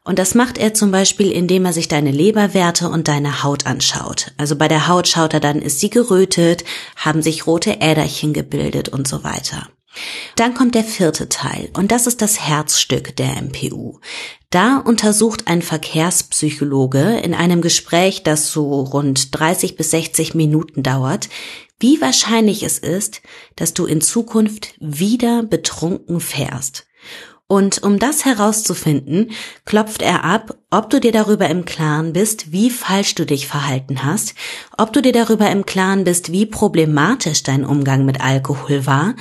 und 0.09 0.19
das 0.19 0.35
macht 0.35 0.57
er 0.57 0.73
zum 0.73 0.91
Beispiel, 0.91 1.31
indem 1.31 1.67
er 1.67 1.75
sich 1.75 1.87
deine 1.87 2.11
Leberwerte 2.11 2.89
und 2.89 3.09
deine 3.09 3.43
Haut 3.43 3.67
anschaut. 3.67 4.33
Also 4.39 4.57
bei 4.57 4.67
der 4.67 4.89
Haut 4.89 5.07
schaut 5.07 5.35
er 5.35 5.41
dann, 5.41 5.61
ist 5.61 5.81
sie 5.81 5.91
gerötet, 5.91 6.65
haben 6.97 7.21
sich 7.21 7.47
rote 7.47 7.83
Äderchen 7.83 8.33
gebildet 8.33 8.89
und 8.89 9.07
so 9.07 9.23
weiter. 9.23 9.69
Dann 10.35 10.55
kommt 10.55 10.75
der 10.75 10.85
vierte 10.85 11.29
Teil 11.29 11.69
und 11.75 11.93
das 11.93 12.07
ist 12.07 12.23
das 12.23 12.41
Herzstück 12.41 13.17
der 13.17 13.43
MPU. 13.43 13.99
Da 14.49 14.79
untersucht 14.79 15.47
ein 15.47 15.61
Verkehrspsychologe 15.61 17.19
in 17.19 17.35
einem 17.35 17.61
Gespräch, 17.61 18.23
das 18.23 18.51
so 18.51 18.81
rund 18.81 19.39
30 19.39 19.77
bis 19.77 19.91
60 19.91 20.35
Minuten 20.35 20.83
dauert, 20.83 21.29
wie 21.81 22.01
wahrscheinlich 22.01 22.63
es 22.63 22.79
ist, 22.79 23.21
dass 23.57 23.75
du 23.75 23.85
in 23.85 24.01
Zukunft 24.01 24.75
wieder 24.81 25.43
betrunken 25.43 26.21
fährst. 26.21 26.88
Und 27.51 27.83
um 27.83 27.99
das 27.99 28.27
herauszufinden, 28.27 29.31
klopft 29.65 30.03
er 30.03 30.23
ab, 30.23 30.55
ob 30.71 30.91
du 30.91 31.01
dir 31.01 31.13
darüber 31.13 31.49
im 31.49 31.65
Klaren 31.65 32.13
bist, 32.13 32.53
wie 32.53 32.69
falsch 32.69 33.15
du 33.15 33.25
dich 33.25 33.49
verhalten 33.49 34.05
hast, 34.05 34.35
ob 34.77 34.93
du 34.93 35.01
dir 35.01 35.13
darüber 35.13 35.51
im 35.51 35.65
Klaren 35.65 36.05
bist, 36.05 36.31
wie 36.31 36.45
problematisch 36.45 37.43
dein 37.43 37.65
Umgang 37.65 38.05
mit 38.05 38.23
Alkohol 38.23 38.87
war 38.87 39.15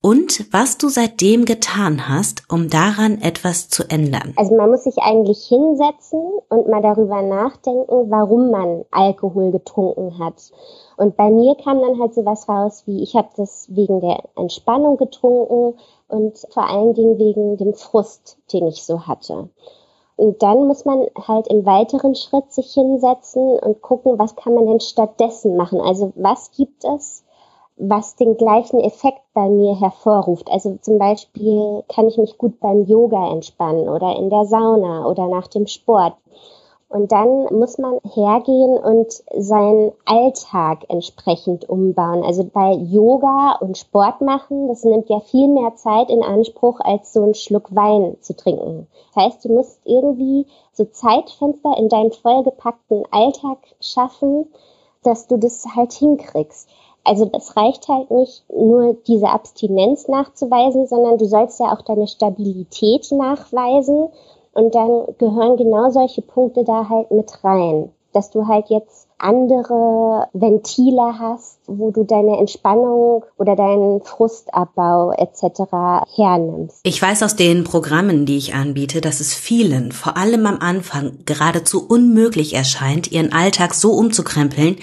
und 0.00 0.50
was 0.50 0.78
du 0.78 0.88
seitdem 0.88 1.44
getan 1.44 2.08
hast, 2.08 2.44
um 2.50 2.70
daran 2.70 3.20
etwas 3.20 3.68
zu 3.68 3.84
ändern. 3.90 4.32
Also 4.36 4.56
man 4.56 4.70
muss 4.70 4.84
sich 4.84 4.96
eigentlich 4.98 5.44
hinsetzen 5.46 6.22
und 6.48 6.68
mal 6.68 6.80
darüber 6.80 7.20
nachdenken, 7.20 8.10
warum 8.10 8.50
man 8.50 8.84
Alkohol 8.92 9.52
getrunken 9.52 10.18
hat. 10.18 10.40
Und 10.96 11.16
bei 11.16 11.30
mir 11.30 11.54
kam 11.56 11.80
dann 11.80 11.98
halt 12.00 12.14
so 12.14 12.24
was 12.24 12.48
raus, 12.48 12.84
wie 12.86 13.02
ich 13.02 13.14
habe 13.14 13.28
das 13.36 13.66
wegen 13.68 14.00
der 14.00 14.20
Entspannung 14.36 14.96
getrunken, 14.96 15.78
und 16.14 16.46
vor 16.50 16.68
allen 16.68 16.94
Dingen 16.94 17.18
wegen 17.18 17.56
dem 17.56 17.74
Frust, 17.74 18.38
den 18.52 18.68
ich 18.68 18.84
so 18.84 19.06
hatte. 19.06 19.48
Und 20.16 20.42
dann 20.42 20.68
muss 20.68 20.84
man 20.84 21.06
halt 21.26 21.48
im 21.48 21.66
weiteren 21.66 22.14
Schritt 22.14 22.52
sich 22.52 22.72
hinsetzen 22.72 23.58
und 23.58 23.82
gucken, 23.82 24.18
was 24.18 24.36
kann 24.36 24.54
man 24.54 24.66
denn 24.66 24.80
stattdessen 24.80 25.56
machen? 25.56 25.80
Also 25.80 26.12
was 26.14 26.52
gibt 26.52 26.84
es, 26.84 27.24
was 27.76 28.14
den 28.14 28.36
gleichen 28.36 28.78
Effekt 28.78 29.22
bei 29.32 29.48
mir 29.48 29.74
hervorruft? 29.74 30.48
Also 30.50 30.76
zum 30.80 30.98
Beispiel 30.98 31.82
kann 31.88 32.06
ich 32.06 32.16
mich 32.16 32.38
gut 32.38 32.60
beim 32.60 32.84
Yoga 32.84 33.32
entspannen 33.32 33.88
oder 33.88 34.14
in 34.16 34.30
der 34.30 34.44
Sauna 34.44 35.06
oder 35.06 35.26
nach 35.26 35.48
dem 35.48 35.66
Sport. 35.66 36.14
Und 36.94 37.10
dann 37.10 37.46
muss 37.46 37.76
man 37.76 37.98
hergehen 38.04 38.78
und 38.78 39.24
seinen 39.36 39.90
Alltag 40.04 40.84
entsprechend 40.88 41.68
umbauen. 41.68 42.22
Also 42.22 42.44
bei 42.44 42.70
Yoga 42.70 43.56
und 43.58 43.76
Sport 43.76 44.20
machen, 44.20 44.68
das 44.68 44.84
nimmt 44.84 45.10
ja 45.10 45.18
viel 45.18 45.48
mehr 45.48 45.74
Zeit 45.74 46.08
in 46.08 46.22
Anspruch, 46.22 46.78
als 46.78 47.12
so 47.12 47.24
einen 47.24 47.34
Schluck 47.34 47.74
Wein 47.74 48.16
zu 48.20 48.36
trinken. 48.36 48.86
Das 49.12 49.24
heißt, 49.24 49.44
du 49.44 49.54
musst 49.54 49.80
irgendwie 49.84 50.46
so 50.72 50.84
Zeitfenster 50.84 51.76
in 51.78 51.88
deinem 51.88 52.12
vollgepackten 52.12 53.02
Alltag 53.10 53.58
schaffen, 53.80 54.46
dass 55.02 55.26
du 55.26 55.36
das 55.36 55.66
halt 55.74 55.94
hinkriegst. 55.94 56.68
Also 57.02 57.28
es 57.36 57.56
reicht 57.56 57.88
halt 57.88 58.12
nicht 58.12 58.44
nur 58.48 58.94
diese 59.08 59.30
Abstinenz 59.30 60.06
nachzuweisen, 60.06 60.86
sondern 60.86 61.18
du 61.18 61.24
sollst 61.24 61.58
ja 61.58 61.74
auch 61.74 61.82
deine 61.82 62.06
Stabilität 62.06 63.10
nachweisen 63.10 64.10
und 64.54 64.74
dann 64.74 65.06
gehören 65.18 65.56
genau 65.56 65.90
solche 65.90 66.22
Punkte 66.22 66.64
da 66.64 66.88
halt 66.88 67.10
mit 67.10 67.44
rein, 67.44 67.92
dass 68.12 68.30
du 68.30 68.46
halt 68.46 68.68
jetzt 68.70 69.08
andere 69.18 70.28
Ventile 70.32 71.18
hast, 71.18 71.58
wo 71.66 71.90
du 71.90 72.04
deine 72.04 72.38
Entspannung 72.38 73.24
oder 73.38 73.56
deinen 73.56 74.02
Frustabbau 74.02 75.12
etc. 75.12 75.62
hernimmst. 76.14 76.80
Ich 76.82 77.00
weiß 77.00 77.22
aus 77.22 77.36
den 77.36 77.64
Programmen, 77.64 78.26
die 78.26 78.36
ich 78.36 78.54
anbiete, 78.54 79.00
dass 79.00 79.20
es 79.20 79.34
vielen, 79.34 79.92
vor 79.92 80.16
allem 80.16 80.46
am 80.46 80.58
Anfang, 80.58 81.18
geradezu 81.24 81.86
unmöglich 81.86 82.54
erscheint, 82.54 83.10
ihren 83.12 83.32
Alltag 83.32 83.74
so 83.74 83.92
umzukrempeln, 83.92 84.76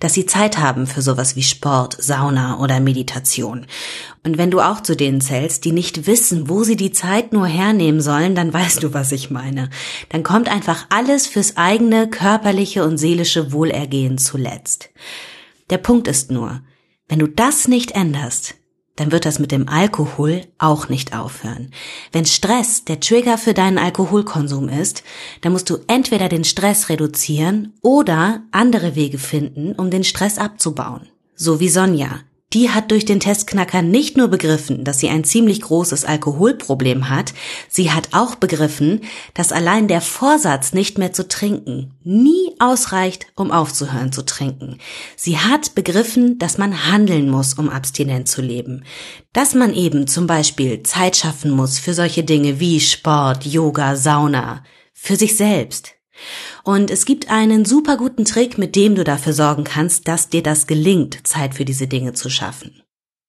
dass 0.00 0.14
sie 0.14 0.26
Zeit 0.26 0.58
haben 0.58 0.86
für 0.86 1.02
sowas 1.02 1.36
wie 1.36 1.42
Sport, 1.42 1.96
Sauna 2.00 2.60
oder 2.60 2.80
Meditation. 2.80 3.66
Und 4.24 4.38
wenn 4.38 4.50
du 4.50 4.60
auch 4.60 4.80
zu 4.80 4.96
denen 4.96 5.20
zählst, 5.20 5.64
die 5.64 5.72
nicht 5.72 6.06
wissen, 6.06 6.48
wo 6.48 6.64
sie 6.64 6.76
die 6.76 6.92
Zeit 6.92 7.32
nur 7.32 7.46
hernehmen 7.46 8.00
sollen, 8.00 8.34
dann 8.34 8.52
weißt 8.52 8.82
du, 8.82 8.94
was 8.94 9.12
ich 9.12 9.30
meine. 9.30 9.68
Dann 10.08 10.22
kommt 10.22 10.50
einfach 10.50 10.86
alles 10.88 11.26
fürs 11.26 11.56
eigene 11.56 12.08
körperliche 12.08 12.84
und 12.84 12.96
seelische 12.96 13.52
Wohlergehen 13.52 14.16
zuletzt. 14.16 14.88
Der 15.70 15.78
Punkt 15.78 16.08
ist 16.08 16.30
nur, 16.30 16.62
wenn 17.08 17.18
du 17.18 17.26
das 17.26 17.68
nicht 17.68 17.92
änderst, 17.92 18.54
dann 18.96 19.10
wird 19.10 19.24
das 19.26 19.38
mit 19.38 19.50
dem 19.50 19.68
Alkohol 19.68 20.42
auch 20.58 20.88
nicht 20.88 21.16
aufhören. 21.16 21.72
Wenn 22.12 22.26
Stress 22.26 22.84
der 22.84 23.00
Trigger 23.00 23.38
für 23.38 23.54
deinen 23.54 23.78
Alkoholkonsum 23.78 24.68
ist, 24.68 25.02
dann 25.40 25.52
musst 25.52 25.68
du 25.68 25.78
entweder 25.88 26.28
den 26.28 26.44
Stress 26.44 26.88
reduzieren 26.88 27.72
oder 27.82 28.42
andere 28.52 28.94
Wege 28.94 29.18
finden, 29.18 29.72
um 29.72 29.90
den 29.90 30.04
Stress 30.04 30.38
abzubauen. 30.38 31.08
So 31.34 31.58
wie 31.58 31.68
Sonja, 31.68 32.20
die 32.54 32.70
hat 32.70 32.92
durch 32.92 33.04
den 33.04 33.20
Testknacker 33.20 33.82
nicht 33.82 34.16
nur 34.16 34.28
begriffen, 34.28 34.84
dass 34.84 35.00
sie 35.00 35.08
ein 35.08 35.24
ziemlich 35.24 35.60
großes 35.60 36.04
Alkoholproblem 36.04 37.10
hat, 37.10 37.34
sie 37.68 37.90
hat 37.90 38.10
auch 38.12 38.36
begriffen, 38.36 39.00
dass 39.34 39.50
allein 39.50 39.88
der 39.88 40.00
Vorsatz, 40.00 40.72
nicht 40.72 40.96
mehr 40.96 41.12
zu 41.12 41.26
trinken, 41.26 41.94
nie 42.04 42.54
ausreicht, 42.60 43.26
um 43.34 43.50
aufzuhören 43.50 44.12
zu 44.12 44.22
trinken. 44.22 44.78
Sie 45.16 45.38
hat 45.38 45.74
begriffen, 45.74 46.38
dass 46.38 46.56
man 46.56 46.90
handeln 46.90 47.28
muss, 47.28 47.54
um 47.54 47.68
abstinent 47.68 48.28
zu 48.28 48.40
leben. 48.40 48.84
Dass 49.32 49.54
man 49.54 49.74
eben 49.74 50.06
zum 50.06 50.28
Beispiel 50.28 50.84
Zeit 50.84 51.16
schaffen 51.16 51.50
muss 51.50 51.80
für 51.80 51.92
solche 51.92 52.22
Dinge 52.22 52.60
wie 52.60 52.78
Sport, 52.80 53.44
Yoga, 53.44 53.96
Sauna, 53.96 54.62
für 54.92 55.16
sich 55.16 55.36
selbst. 55.36 55.94
Und 56.62 56.90
es 56.90 57.04
gibt 57.04 57.30
einen 57.30 57.64
super 57.64 57.96
guten 57.96 58.24
Trick, 58.24 58.58
mit 58.58 58.76
dem 58.76 58.94
du 58.94 59.04
dafür 59.04 59.32
sorgen 59.32 59.64
kannst, 59.64 60.08
dass 60.08 60.28
dir 60.28 60.42
das 60.42 60.66
gelingt, 60.66 61.26
Zeit 61.26 61.54
für 61.54 61.64
diese 61.64 61.86
Dinge 61.86 62.12
zu 62.12 62.30
schaffen. 62.30 62.82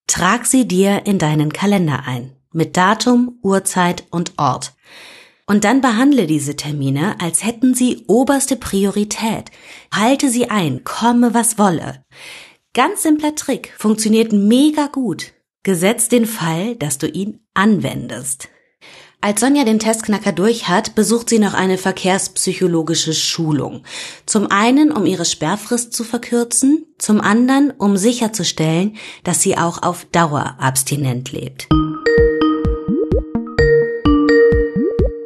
Trag 0.06 0.46
sie 0.46 0.66
dir 0.66 1.06
in 1.06 1.18
deinen 1.18 1.52
Kalender 1.52 2.04
ein, 2.06 2.32
mit 2.52 2.76
Datum, 2.76 3.38
Uhrzeit 3.42 4.04
und 4.10 4.32
Ort. 4.38 4.74
Und 5.46 5.64
dann 5.64 5.80
behandle 5.80 6.26
diese 6.26 6.56
Termine, 6.56 7.20
als 7.20 7.44
hätten 7.44 7.74
sie 7.74 8.04
oberste 8.08 8.56
Priorität. 8.56 9.50
Halte 9.92 10.28
sie 10.28 10.50
ein, 10.50 10.82
komme 10.82 11.34
was 11.34 11.58
wolle. 11.58 12.04
Ganz 12.74 13.02
simpler 13.02 13.34
Trick, 13.34 13.72
funktioniert 13.78 14.32
mega 14.32 14.88
gut. 14.88 15.32
Gesetzt 15.62 16.12
den 16.12 16.26
Fall, 16.26 16.76
dass 16.76 16.98
du 16.98 17.08
ihn 17.08 17.40
anwendest. 17.54 18.48
Als 19.20 19.40
Sonja 19.40 19.64
den 19.64 19.78
Testknacker 19.78 20.32
durch 20.32 20.68
hat, 20.68 20.94
besucht 20.94 21.30
sie 21.30 21.38
noch 21.38 21.54
eine 21.54 21.78
verkehrspsychologische 21.78 23.12
Schulung. 23.12 23.82
Zum 24.26 24.48
einen, 24.50 24.92
um 24.92 25.06
ihre 25.06 25.24
Sperrfrist 25.24 25.92
zu 25.92 26.04
verkürzen, 26.04 26.86
zum 26.98 27.20
anderen, 27.20 27.72
um 27.76 27.96
sicherzustellen, 27.96 28.96
dass 29.24 29.40
sie 29.40 29.56
auch 29.56 29.82
auf 29.82 30.04
Dauer 30.06 30.56
abstinent 30.60 31.32
lebt. 31.32 31.66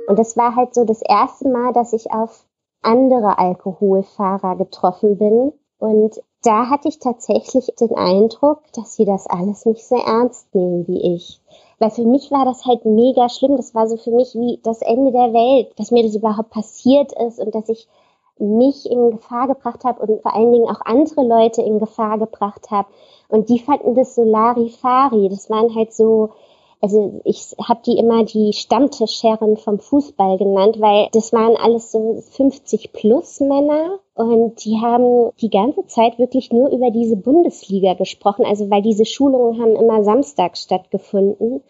Und 0.06 0.18
es 0.18 0.36
war 0.36 0.56
halt 0.56 0.74
so 0.74 0.84
das 0.84 1.02
erste 1.02 1.48
Mal, 1.48 1.72
dass 1.72 1.92
ich 1.92 2.10
auf 2.10 2.46
andere 2.82 3.38
Alkoholfahrer 3.38 4.56
getroffen 4.56 5.18
bin. 5.18 5.52
Und 5.78 6.20
da 6.42 6.70
hatte 6.70 6.88
ich 6.88 6.98
tatsächlich 6.98 7.66
den 7.78 7.94
Eindruck, 7.94 8.62
dass 8.72 8.96
sie 8.96 9.04
das 9.04 9.26
alles 9.26 9.66
nicht 9.66 9.84
sehr 9.84 10.04
ernst 10.04 10.54
nehmen 10.54 10.86
wie 10.86 11.16
ich. 11.16 11.40
Weil 11.80 11.90
für 11.90 12.04
mich 12.04 12.30
war 12.30 12.44
das 12.44 12.66
halt 12.66 12.84
mega 12.84 13.28
schlimm. 13.28 13.56
Das 13.56 13.74
war 13.74 13.88
so 13.88 13.96
für 13.96 14.12
mich 14.12 14.34
wie 14.34 14.60
das 14.62 14.82
Ende 14.82 15.12
der 15.12 15.32
Welt, 15.32 15.72
dass 15.76 15.90
mir 15.90 16.04
das 16.04 16.14
überhaupt 16.14 16.50
passiert 16.50 17.12
ist 17.26 17.40
und 17.40 17.54
dass 17.54 17.68
ich 17.68 17.88
mich 18.38 18.88
in 18.90 19.10
Gefahr 19.10 19.48
gebracht 19.48 19.84
habe 19.84 20.00
und 20.00 20.22
vor 20.22 20.34
allen 20.34 20.52
Dingen 20.52 20.68
auch 20.68 20.80
andere 20.82 21.22
Leute 21.22 21.62
in 21.62 21.78
Gefahr 21.78 22.18
gebracht 22.18 22.70
habe. 22.70 22.88
Und 23.28 23.48
die 23.48 23.58
fanden 23.58 23.94
das 23.94 24.14
so 24.14 24.22
Larifari. 24.24 25.28
Das 25.28 25.50
waren 25.50 25.74
halt 25.74 25.92
so 25.92 26.30
also 26.80 27.20
ich 27.24 27.54
habe 27.62 27.80
die 27.84 27.98
immer 27.98 28.24
die 28.24 28.52
Stammtischherren 28.52 29.56
vom 29.56 29.78
Fußball 29.78 30.38
genannt, 30.38 30.80
weil 30.80 31.08
das 31.12 31.32
waren 31.32 31.56
alles 31.56 31.92
so 31.92 32.22
50 32.30 32.92
plus 32.92 33.40
Männer 33.40 33.98
und 34.14 34.64
die 34.64 34.78
haben 34.80 35.30
die 35.40 35.50
ganze 35.50 35.86
Zeit 35.86 36.18
wirklich 36.18 36.52
nur 36.52 36.70
über 36.70 36.90
diese 36.90 37.16
Bundesliga 37.16 37.94
gesprochen, 37.94 38.46
also 38.46 38.70
weil 38.70 38.82
diese 38.82 39.04
Schulungen 39.04 39.60
haben 39.60 39.76
immer 39.76 40.02
samstags 40.02 40.62
stattgefunden 40.62 41.62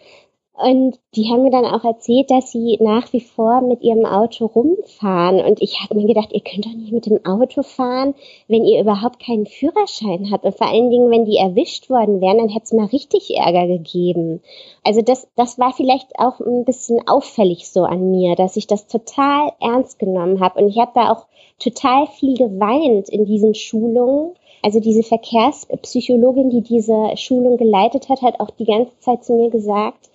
Und 0.63 0.99
die 1.15 1.31
haben 1.31 1.43
mir 1.43 1.51
dann 1.51 1.65
auch 1.65 1.85
erzählt, 1.85 2.31
dass 2.31 2.53
sie 2.53 2.77
nach 2.81 3.13
wie 3.13 3.21
vor 3.21 3.63
mit 3.63 3.83
ihrem 3.83 4.05
Auto 4.05 4.45
rumfahren. 4.47 5.41
Und 5.41 5.63
ich 5.63 5.81
habe 5.81 5.95
mir 5.95 6.07
gedacht, 6.07 6.31
ihr 6.33 6.41
könnt 6.41 6.67
doch 6.67 6.73
nicht 6.73 6.93
mit 6.93 7.07
dem 7.07 7.25
Auto 7.25 7.63
fahren, 7.63 8.15
wenn 8.47 8.65
ihr 8.65 8.81
überhaupt 8.81 9.25
keinen 9.25 9.47
Führerschein 9.47 10.31
habt. 10.31 10.45
Und 10.45 10.57
vor 10.57 10.67
allen 10.67 10.91
Dingen, 10.91 11.11
wenn 11.11 11.25
die 11.25 11.39
erwischt 11.39 11.89
worden 11.89 12.21
wären, 12.21 12.39
dann 12.39 12.49
hätte 12.51 12.65
es 12.65 12.73
mal 12.73 12.87
richtig 12.87 13.35
Ärger 13.35 13.67
gegeben. 13.67 14.43
Also 14.85 15.01
das, 15.01 15.29
das 15.35 15.59
war 15.59 15.73
vielleicht 15.73 16.19
auch 16.19 16.41
ein 16.41 16.65
bisschen 16.65 17.01
auffällig 17.09 17.71
so 17.71 17.85
an 17.85 18.11
mir, 18.11 18.37
dass 18.37 18.57
ich 18.57 18.67
das 18.67 18.87
total 18.87 19.53
ernst 19.61 19.99
genommen 19.99 20.41
habe. 20.41 20.61
Und 20.61 20.69
ich 20.69 20.79
habe 20.79 20.93
da 20.95 21.11
auch 21.13 21.27
total 21.59 22.07
viel 22.07 22.37
geweint 22.37 23.09
in 23.09 23.25
diesen 23.25 23.55
Schulungen. 23.55 24.35
Also 24.63 24.79
diese 24.79 25.03
Verkehrspsychologin, 25.03 26.51
die 26.51 26.61
diese 26.61 27.17
Schulung 27.17 27.57
geleitet 27.57 28.11
hat, 28.11 28.21
hat 28.21 28.41
auch 28.41 28.51
die 28.51 28.67
ganze 28.67 28.99
Zeit 29.01 29.25
zu 29.25 29.33
mir 29.33 29.49
gesagt, 29.49 30.10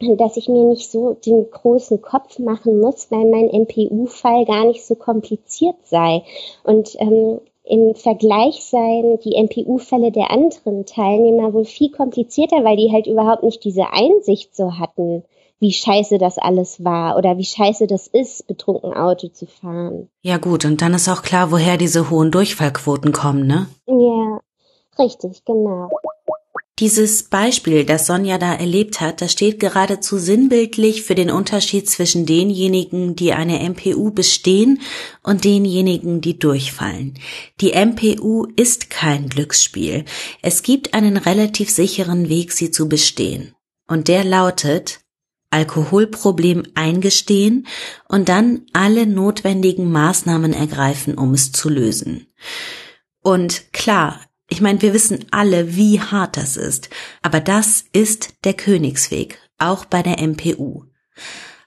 dass 0.00 0.36
ich 0.36 0.48
mir 0.48 0.64
nicht 0.64 0.90
so 0.90 1.14
den 1.14 1.50
großen 1.50 2.02
Kopf 2.02 2.38
machen 2.38 2.80
muss, 2.80 3.10
weil 3.10 3.30
mein 3.30 3.48
MPU-Fall 3.48 4.44
gar 4.46 4.64
nicht 4.64 4.84
so 4.84 4.94
kompliziert 4.94 5.76
sei. 5.84 6.22
Und 6.64 6.96
ähm, 6.98 7.40
im 7.64 7.94
Vergleich 7.94 8.64
seien 8.64 9.18
die 9.20 9.40
MPU-Fälle 9.40 10.10
der 10.10 10.30
anderen 10.30 10.84
Teilnehmer 10.84 11.54
wohl 11.54 11.64
viel 11.64 11.90
komplizierter, 11.90 12.64
weil 12.64 12.76
die 12.76 12.90
halt 12.92 13.06
überhaupt 13.06 13.44
nicht 13.44 13.62
diese 13.64 13.92
Einsicht 13.92 14.56
so 14.56 14.78
hatten, 14.78 15.22
wie 15.60 15.72
scheiße 15.72 16.18
das 16.18 16.38
alles 16.38 16.84
war 16.84 17.16
oder 17.16 17.38
wie 17.38 17.44
scheiße 17.44 17.86
das 17.86 18.08
ist, 18.08 18.48
betrunken 18.48 18.92
Auto 18.92 19.28
zu 19.28 19.46
fahren. 19.46 20.08
Ja 20.22 20.38
gut, 20.38 20.64
und 20.64 20.82
dann 20.82 20.92
ist 20.92 21.08
auch 21.08 21.22
klar, 21.22 21.52
woher 21.52 21.76
diese 21.76 22.10
hohen 22.10 22.32
Durchfallquoten 22.32 23.12
kommen, 23.12 23.46
ne? 23.46 23.68
Ja, 23.86 24.40
richtig, 24.98 25.44
genau. 25.44 25.88
Dieses 26.78 27.24
Beispiel, 27.24 27.84
das 27.84 28.06
Sonja 28.06 28.38
da 28.38 28.54
erlebt 28.54 29.00
hat, 29.00 29.20
das 29.20 29.32
steht 29.32 29.60
geradezu 29.60 30.18
sinnbildlich 30.18 31.02
für 31.02 31.14
den 31.14 31.30
Unterschied 31.30 31.88
zwischen 31.88 32.24
denjenigen, 32.24 33.14
die 33.14 33.34
eine 33.34 33.68
MPU 33.68 34.10
bestehen 34.10 34.80
und 35.22 35.44
denjenigen, 35.44 36.22
die 36.22 36.38
durchfallen. 36.38 37.14
Die 37.60 37.72
MPU 37.72 38.46
ist 38.56 38.88
kein 38.88 39.28
Glücksspiel. 39.28 40.06
Es 40.40 40.62
gibt 40.62 40.94
einen 40.94 41.18
relativ 41.18 41.70
sicheren 41.70 42.30
Weg, 42.30 42.52
sie 42.52 42.70
zu 42.70 42.88
bestehen. 42.88 43.54
Und 43.86 44.08
der 44.08 44.24
lautet, 44.24 45.00
Alkoholproblem 45.50 46.62
eingestehen 46.74 47.66
und 48.08 48.30
dann 48.30 48.62
alle 48.72 49.06
notwendigen 49.06 49.92
Maßnahmen 49.92 50.54
ergreifen, 50.54 51.18
um 51.18 51.34
es 51.34 51.52
zu 51.52 51.68
lösen. 51.68 52.28
Und 53.20 53.72
klar, 53.74 54.20
ich 54.52 54.60
meine, 54.60 54.82
wir 54.82 54.92
wissen 54.92 55.24
alle, 55.30 55.76
wie 55.76 55.98
hart 55.98 56.36
das 56.36 56.58
ist, 56.58 56.90
aber 57.22 57.40
das 57.40 57.86
ist 57.94 58.34
der 58.44 58.52
Königsweg, 58.52 59.38
auch 59.56 59.86
bei 59.86 60.02
der 60.02 60.20
MPU. 60.20 60.84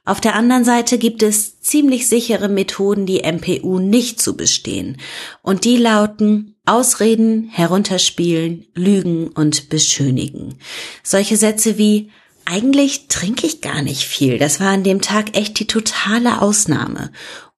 Auf 0.06 0.22
der 0.22 0.36
anderen 0.36 0.64
Seite 0.64 1.00
gibt 1.00 1.24
es 1.24 1.60
ziemlich 1.62 2.08
sichere 2.08 2.48
Methoden, 2.48 3.08
die 3.08 3.24
MPU 3.24 3.80
nicht 3.80 4.22
zu 4.22 4.38
bestehen. 4.38 4.98
Und 5.42 5.66
die 5.66 5.78
lauten 5.78 6.58
Ausreden, 6.64 7.50
herunterspielen, 7.50 8.68
lügen 8.76 9.30
und 9.30 9.70
beschönigen. 9.70 10.60
Solche 11.02 11.38
Sätze 11.38 11.80
wie 11.80 12.12
eigentlich 12.46 13.08
trinke 13.08 13.48
ich 13.48 13.62
gar 13.62 13.82
nicht 13.82 14.04
viel. 14.04 14.38
Das 14.38 14.60
war 14.60 14.70
an 14.70 14.84
dem 14.84 15.02
Tag 15.02 15.36
echt 15.36 15.60
die 15.60 15.66
totale 15.66 16.40
Ausnahme. 16.40 17.12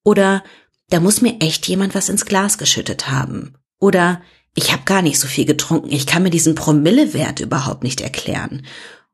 Oder 0.05 0.41
da 0.89 1.01
muss 1.01 1.21
mir 1.21 1.41
echt 1.41 1.67
jemand 1.67 1.95
was 1.95 2.07
ins 2.07 2.25
Glas 2.25 2.57
geschüttet 2.57 3.09
haben. 3.09 3.55
Oder 3.77 4.21
ich 4.57 4.71
habe 4.71 4.81
gar 4.85 5.03
nicht 5.03 5.19
so 5.19 5.27
viel 5.27 5.45
getrunken, 5.45 5.91
ich 5.91 6.07
kann 6.07 6.23
mir 6.23 6.31
diesen 6.31 6.55
Promillewert 6.55 7.39
überhaupt 7.39 7.83
nicht 7.83 8.01
erklären. 8.01 8.65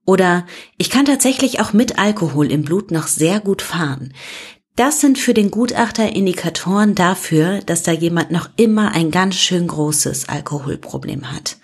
Oder 0.05 0.47
ich 0.77 0.89
kann 0.89 1.03
tatsächlich 1.03 1.59
auch 1.59 1.73
mit 1.73 1.99
Alkohol 1.99 2.49
im 2.49 2.63
Blut 2.63 2.91
noch 2.91 3.07
sehr 3.07 3.41
gut 3.41 3.61
fahren. 3.61 4.13
Das 4.77 5.01
sind 5.01 5.19
für 5.19 5.33
den 5.33 5.51
Gutachter 5.51 6.15
Indikatoren 6.15 6.95
dafür, 6.95 7.59
dass 7.59 7.83
da 7.83 7.91
jemand 7.91 8.31
noch 8.31 8.49
immer 8.55 8.93
ein 8.93 9.11
ganz 9.11 9.35
schön 9.35 9.67
großes 9.67 10.29
Alkoholproblem 10.29 11.33
hat. 11.33 11.57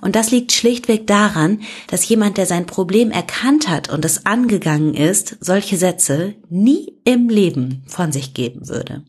Und 0.00 0.16
das 0.16 0.30
liegt 0.30 0.52
schlichtweg 0.52 1.06
daran, 1.06 1.60
dass 1.88 2.08
jemand, 2.08 2.38
der 2.38 2.46
sein 2.46 2.64
Problem 2.64 3.10
erkannt 3.10 3.68
hat 3.68 3.90
und 3.90 4.04
es 4.06 4.24
angegangen 4.24 4.94
ist, 4.94 5.36
solche 5.40 5.76
Sätze 5.76 6.34
nie 6.48 6.94
im 7.04 7.28
Leben 7.28 7.84
von 7.86 8.12
sich 8.12 8.32
geben 8.32 8.66
würde. 8.68 9.04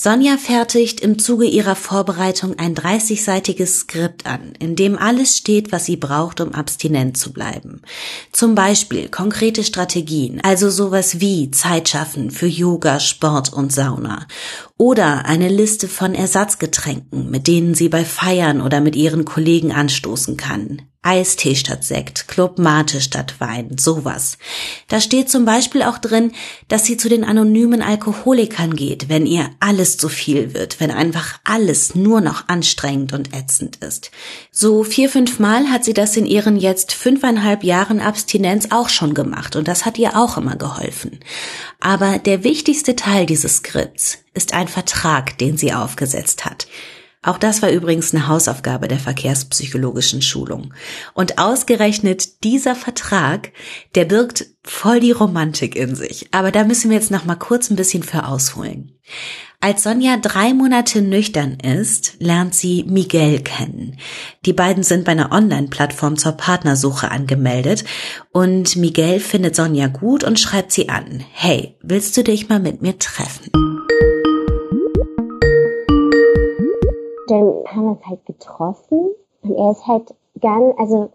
Sonja 0.00 0.36
fertigt 0.36 1.00
im 1.00 1.18
Zuge 1.18 1.46
ihrer 1.46 1.74
Vorbereitung 1.74 2.56
ein 2.56 2.76
30-seitiges 2.76 3.80
Skript 3.80 4.26
an, 4.26 4.52
in 4.60 4.76
dem 4.76 4.96
alles 4.96 5.36
steht, 5.36 5.72
was 5.72 5.86
sie 5.86 5.96
braucht, 5.96 6.40
um 6.40 6.54
abstinent 6.54 7.16
zu 7.16 7.32
bleiben. 7.32 7.82
Zum 8.30 8.54
Beispiel 8.54 9.08
konkrete 9.08 9.64
Strategien, 9.64 10.40
also 10.40 10.70
sowas 10.70 11.18
wie 11.18 11.50
Zeit 11.50 11.88
schaffen 11.88 12.30
für 12.30 12.46
Yoga, 12.46 13.00
Sport 13.00 13.52
und 13.52 13.72
Sauna. 13.72 14.28
Oder 14.76 15.24
eine 15.26 15.48
Liste 15.48 15.88
von 15.88 16.14
Ersatzgetränken, 16.14 17.28
mit 17.28 17.48
denen 17.48 17.74
sie 17.74 17.88
bei 17.88 18.04
Feiern 18.04 18.60
oder 18.60 18.80
mit 18.80 18.94
ihren 18.94 19.24
Kollegen 19.24 19.72
anstoßen 19.72 20.36
kann. 20.36 20.82
Eistee 21.08 21.54
statt 21.54 21.84
Sekt, 21.84 22.28
Club 22.28 22.58
Mate 22.58 23.00
statt 23.00 23.36
Wein, 23.38 23.78
sowas. 23.80 24.36
Da 24.88 25.00
steht 25.00 25.30
zum 25.30 25.46
Beispiel 25.46 25.82
auch 25.82 25.96
drin, 25.96 26.32
dass 26.68 26.84
sie 26.84 26.98
zu 26.98 27.08
den 27.08 27.24
anonymen 27.24 27.80
Alkoholikern 27.80 28.76
geht, 28.76 29.08
wenn 29.08 29.24
ihr 29.24 29.48
alles 29.58 29.96
zu 29.96 30.10
viel 30.10 30.52
wird, 30.52 30.80
wenn 30.80 30.90
einfach 30.90 31.40
alles 31.44 31.94
nur 31.94 32.20
noch 32.20 32.48
anstrengend 32.48 33.14
und 33.14 33.34
ätzend 33.34 33.76
ist. 33.76 34.10
So 34.50 34.84
vier, 34.84 35.08
fünf 35.08 35.38
Mal 35.38 35.70
hat 35.70 35.82
sie 35.82 35.94
das 35.94 36.14
in 36.14 36.26
ihren 36.26 36.58
jetzt 36.58 36.92
fünfeinhalb 36.92 37.64
Jahren 37.64 38.00
Abstinenz 38.00 38.68
auch 38.68 38.90
schon 38.90 39.14
gemacht 39.14 39.56
und 39.56 39.66
das 39.66 39.86
hat 39.86 39.96
ihr 39.96 40.14
auch 40.14 40.36
immer 40.36 40.56
geholfen. 40.56 41.20
Aber 41.80 42.18
der 42.18 42.44
wichtigste 42.44 42.96
Teil 42.96 43.24
dieses 43.24 43.56
Skripts 43.56 44.18
ist 44.34 44.52
ein 44.52 44.68
Vertrag, 44.68 45.38
den 45.38 45.56
sie 45.56 45.72
aufgesetzt 45.72 46.44
hat. 46.44 46.66
Auch 47.22 47.38
das 47.38 47.62
war 47.62 47.70
übrigens 47.70 48.14
eine 48.14 48.28
Hausaufgabe 48.28 48.86
der 48.88 48.98
verkehrspsychologischen 48.98 50.22
Schulung. 50.22 50.72
Und 51.14 51.38
ausgerechnet 51.38 52.44
dieser 52.44 52.76
Vertrag, 52.76 53.52
der 53.94 54.04
birgt 54.04 54.46
voll 54.62 55.00
die 55.00 55.12
Romantik 55.12 55.74
in 55.74 55.96
sich. 55.96 56.28
Aber 56.32 56.52
da 56.52 56.64
müssen 56.64 56.90
wir 56.90 56.96
jetzt 56.96 57.10
noch 57.10 57.24
mal 57.24 57.36
kurz 57.36 57.70
ein 57.70 57.76
bisschen 57.76 58.02
für 58.02 58.26
ausholen. 58.26 58.92
Als 59.60 59.82
Sonja 59.82 60.16
drei 60.18 60.54
Monate 60.54 61.02
nüchtern 61.02 61.58
ist, 61.58 62.14
lernt 62.20 62.54
sie 62.54 62.84
Miguel 62.84 63.40
kennen. 63.40 63.98
Die 64.46 64.52
beiden 64.52 64.84
sind 64.84 65.04
bei 65.04 65.12
einer 65.12 65.32
Online-Plattform 65.32 66.16
zur 66.16 66.32
Partnersuche 66.32 67.10
angemeldet 67.10 67.84
und 68.30 68.76
Miguel 68.76 69.18
findet 69.18 69.56
Sonja 69.56 69.88
gut 69.88 70.22
und 70.22 70.38
schreibt 70.38 70.70
sie 70.70 70.88
an. 70.88 71.24
Hey, 71.32 71.76
willst 71.82 72.16
du 72.16 72.22
dich 72.22 72.48
mal 72.48 72.60
mit 72.60 72.82
mir 72.82 73.00
treffen? 73.00 73.67
Dann 77.30 77.64
haben 77.66 77.84
wir 77.84 77.90
uns 77.92 78.06
halt 78.06 78.26
getroffen. 78.26 79.10
Und 79.42 79.54
er 79.54 79.70
ist 79.70 79.86
halt 79.86 80.14
ganz, 80.40 80.74
also 80.78 81.10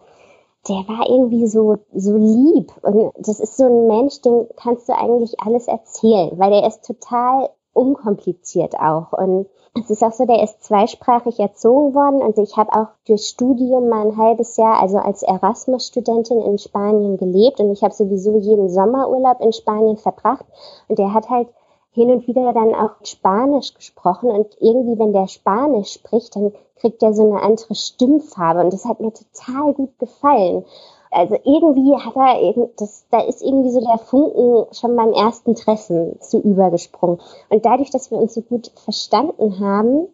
der 0.68 0.88
war 0.88 1.10
irgendwie 1.10 1.48
so, 1.48 1.78
so 1.94 2.16
lieb. 2.16 2.72
Und 2.82 3.12
das 3.18 3.40
ist 3.40 3.58
so 3.58 3.66
ein 3.66 3.88
Mensch, 3.88 4.22
den 4.22 4.48
kannst 4.56 4.88
du 4.88 4.94
eigentlich 4.94 5.40
alles 5.42 5.68
erzählen, 5.68 6.32
weil 6.38 6.52
der 6.52 6.68
ist 6.68 6.86
total 6.86 7.50
unkompliziert 7.74 8.76
auch. 8.80 9.12
Und 9.14 9.48
es 9.76 9.90
ist 9.90 10.04
auch 10.04 10.12
so, 10.12 10.26
der 10.26 10.44
ist 10.44 10.64
zweisprachig 10.64 11.40
erzogen 11.40 11.96
worden. 11.96 12.22
Und 12.22 12.38
ich 12.38 12.56
habe 12.56 12.72
auch 12.74 12.88
durch 13.08 13.26
Studium 13.26 13.90
mal 13.90 14.08
ein 14.08 14.18
halbes 14.18 14.56
Jahr, 14.56 14.80
also 14.82 15.00
als 15.00 15.24
Erasmus-Studentin 15.24 16.42
in 16.42 16.60
Spanien 16.60 17.18
gelebt. 17.18 17.60
Und 17.60 17.72
ich 17.72 17.84
habe 17.84 17.94
sowieso 17.94 18.38
jeden 18.38 18.70
Sommerurlaub 18.70 19.42
in 19.42 19.52
Spanien 19.52 19.98
verbracht. 19.98 20.46
Und 20.88 21.00
der 21.00 21.14
hat 21.14 21.30
halt 21.30 21.48
hin 21.94 22.12
und 22.12 22.28
wieder 22.28 22.54
dann 22.54 22.74
auch 22.74 22.92
Spanisch 23.04 23.74
gesprochen 23.74 24.30
und 24.30 24.48
irgendwie, 24.60 24.98
wenn 25.00 25.14
der 25.14 25.28
Spanisch 25.28 25.94
spricht, 25.94 26.36
dann 26.36 26.52
kriegt 26.78 27.02
er 27.04 27.14
so 27.14 27.32
eine 27.32 27.42
andere 27.42 27.76
Stimmfarbe 27.76 28.62
und 28.62 28.74
das 28.74 28.86
hat 28.86 29.00
mir 29.00 29.14
total 29.14 29.74
gut 29.74 29.98
gefallen. 30.00 30.66
Also 31.12 31.38
irgendwie 31.44 31.96
hat 31.96 32.16
er, 32.16 32.70
das, 32.78 33.06
da 33.12 33.22
ist 33.22 33.44
irgendwie 33.44 33.70
so 33.70 33.80
der 33.80 34.00
Funken 34.00 34.66
schon 34.74 34.96
beim 34.96 35.14
ersten 35.14 35.54
Treffen 35.54 36.20
zu 36.20 36.40
übergesprungen. 36.40 37.20
Und 37.50 37.66
dadurch, 37.66 37.92
dass 37.92 38.10
wir 38.10 38.18
uns 38.18 38.34
so 38.34 38.42
gut 38.42 38.72
verstanden 38.84 39.60
haben, 39.60 40.08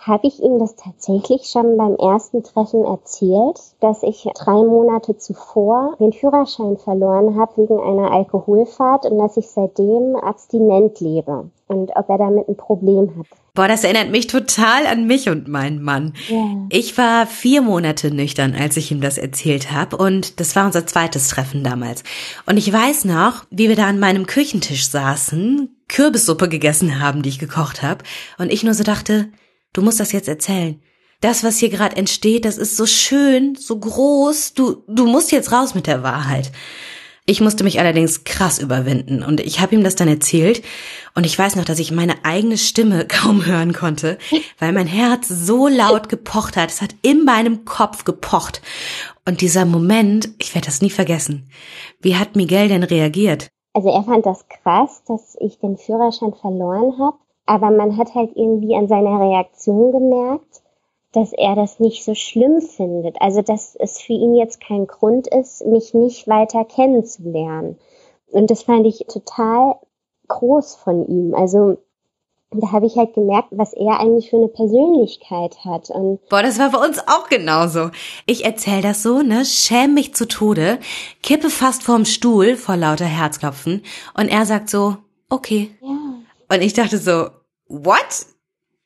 habe 0.00 0.26
ich 0.26 0.40
ihm 0.40 0.58
das 0.58 0.76
tatsächlich 0.76 1.46
schon 1.46 1.76
beim 1.76 1.94
ersten 1.96 2.42
Treffen 2.42 2.84
erzählt, 2.84 3.60
dass 3.80 4.02
ich 4.02 4.26
drei 4.34 4.52
Monate 4.52 5.18
zuvor 5.18 5.94
den 6.00 6.12
Führerschein 6.12 6.78
verloren 6.78 7.38
habe 7.38 7.62
wegen 7.62 7.78
einer 7.78 8.10
Alkoholfahrt 8.10 9.04
und 9.04 9.18
dass 9.18 9.36
ich 9.36 9.48
seitdem 9.48 10.16
abstinent 10.16 11.00
lebe 11.00 11.50
und 11.68 11.90
ob 11.94 12.08
er 12.08 12.18
damit 12.18 12.48
ein 12.48 12.56
Problem 12.56 13.10
hat. 13.18 13.26
Boah, 13.52 13.68
das 13.68 13.84
erinnert 13.84 14.10
mich 14.10 14.26
total 14.26 14.86
an 14.86 15.06
mich 15.06 15.28
und 15.28 15.48
meinen 15.48 15.82
Mann. 15.82 16.14
Ja. 16.28 16.46
Ich 16.70 16.96
war 16.96 17.26
vier 17.26 17.60
Monate 17.60 18.10
nüchtern, 18.14 18.54
als 18.58 18.76
ich 18.78 18.90
ihm 18.90 19.02
das 19.02 19.18
erzählt 19.18 19.70
habe 19.70 19.98
und 19.98 20.40
das 20.40 20.56
war 20.56 20.64
unser 20.64 20.86
zweites 20.86 21.28
Treffen 21.28 21.62
damals. 21.62 22.04
Und 22.46 22.56
ich 22.56 22.72
weiß 22.72 23.04
noch, 23.04 23.44
wie 23.50 23.68
wir 23.68 23.76
da 23.76 23.86
an 23.86 23.98
meinem 23.98 24.26
Küchentisch 24.26 24.88
saßen, 24.88 25.76
Kürbissuppe 25.88 26.48
gegessen 26.48 27.00
haben, 27.00 27.22
die 27.22 27.28
ich 27.28 27.38
gekocht 27.38 27.82
habe 27.82 28.04
und 28.38 28.50
ich 28.50 28.62
nur 28.62 28.74
so 28.74 28.84
dachte, 28.84 29.28
Du 29.72 29.82
musst 29.82 30.00
das 30.00 30.12
jetzt 30.12 30.28
erzählen. 30.28 30.80
Das, 31.20 31.44
was 31.44 31.58
hier 31.58 31.68
gerade 31.68 31.96
entsteht, 31.96 32.44
das 32.44 32.56
ist 32.56 32.76
so 32.76 32.86
schön, 32.86 33.54
so 33.54 33.78
groß. 33.78 34.54
Du, 34.54 34.82
du 34.88 35.06
musst 35.06 35.32
jetzt 35.32 35.52
raus 35.52 35.74
mit 35.74 35.86
der 35.86 36.02
Wahrheit. 36.02 36.50
Ich 37.26 37.40
musste 37.40 37.62
mich 37.62 37.78
allerdings 37.78 38.24
krass 38.24 38.58
überwinden 38.58 39.22
und 39.22 39.38
ich 39.38 39.60
habe 39.60 39.74
ihm 39.74 39.84
das 39.84 39.94
dann 39.94 40.08
erzählt 40.08 40.62
und 41.14 41.24
ich 41.26 41.38
weiß 41.38 41.54
noch, 41.54 41.64
dass 41.64 41.78
ich 41.78 41.92
meine 41.92 42.24
eigene 42.24 42.58
Stimme 42.58 43.06
kaum 43.08 43.46
hören 43.46 43.72
konnte, 43.72 44.18
weil 44.58 44.72
mein 44.72 44.88
Herz 44.88 45.28
so 45.28 45.68
laut 45.68 46.08
gepocht 46.08 46.56
hat. 46.56 46.70
Es 46.70 46.82
hat 46.82 46.96
in 47.02 47.24
meinem 47.24 47.64
Kopf 47.64 48.04
gepocht. 48.04 48.62
Und 49.26 49.42
dieser 49.42 49.64
Moment, 49.64 50.30
ich 50.38 50.54
werde 50.54 50.66
das 50.66 50.82
nie 50.82 50.90
vergessen. 50.90 51.48
Wie 52.00 52.16
hat 52.16 52.34
Miguel 52.34 52.68
denn 52.68 52.82
reagiert? 52.82 53.48
Also 53.74 53.90
er 53.90 54.02
fand 54.02 54.26
das 54.26 54.46
krass, 54.48 55.02
dass 55.06 55.36
ich 55.40 55.58
den 55.60 55.76
Führerschein 55.76 56.34
verloren 56.34 56.98
habe, 56.98 57.18
aber 57.50 57.72
man 57.72 57.96
hat 57.96 58.14
halt 58.14 58.36
irgendwie 58.36 58.76
an 58.76 58.86
seiner 58.86 59.20
Reaktion 59.20 59.90
gemerkt, 59.90 60.62
dass 61.10 61.32
er 61.32 61.56
das 61.56 61.80
nicht 61.80 62.04
so 62.04 62.14
schlimm 62.14 62.62
findet. 62.62 63.20
Also 63.20 63.42
dass 63.42 63.74
es 63.74 64.00
für 64.00 64.12
ihn 64.12 64.36
jetzt 64.36 64.60
kein 64.60 64.86
Grund 64.86 65.26
ist, 65.26 65.66
mich 65.66 65.92
nicht 65.92 66.28
weiter 66.28 66.64
kennenzulernen. 66.64 67.76
Und 68.28 68.52
das 68.52 68.62
fand 68.62 68.86
ich 68.86 69.04
total 69.08 69.74
groß 70.28 70.76
von 70.76 71.04
ihm. 71.08 71.34
Also 71.34 71.78
da 72.52 72.70
habe 72.70 72.86
ich 72.86 72.94
halt 72.94 73.14
gemerkt, 73.14 73.48
was 73.50 73.72
er 73.72 73.98
eigentlich 73.98 74.30
für 74.30 74.36
eine 74.36 74.46
Persönlichkeit 74.46 75.64
hat. 75.64 75.90
Und 75.90 76.20
Boah, 76.28 76.44
das 76.44 76.60
war 76.60 76.70
bei 76.70 76.78
uns 76.86 77.00
auch 77.00 77.28
genauso. 77.28 77.90
Ich 78.26 78.44
erzähl 78.44 78.80
das 78.80 79.02
so, 79.02 79.22
ne, 79.22 79.44
schäm 79.44 79.94
mich 79.94 80.14
zu 80.14 80.28
Tode, 80.28 80.78
kippe 81.24 81.50
fast 81.50 81.82
vorm 81.82 82.04
Stuhl 82.04 82.54
vor 82.54 82.76
lauter 82.76 83.06
Herzklopfen 83.06 83.82
und 84.16 84.28
er 84.28 84.46
sagt 84.46 84.70
so, 84.70 84.98
okay. 85.28 85.72
ja, 85.80 86.54
Und 86.54 86.62
ich 86.62 86.74
dachte 86.74 86.98
so, 86.98 87.39
what? 87.70 88.26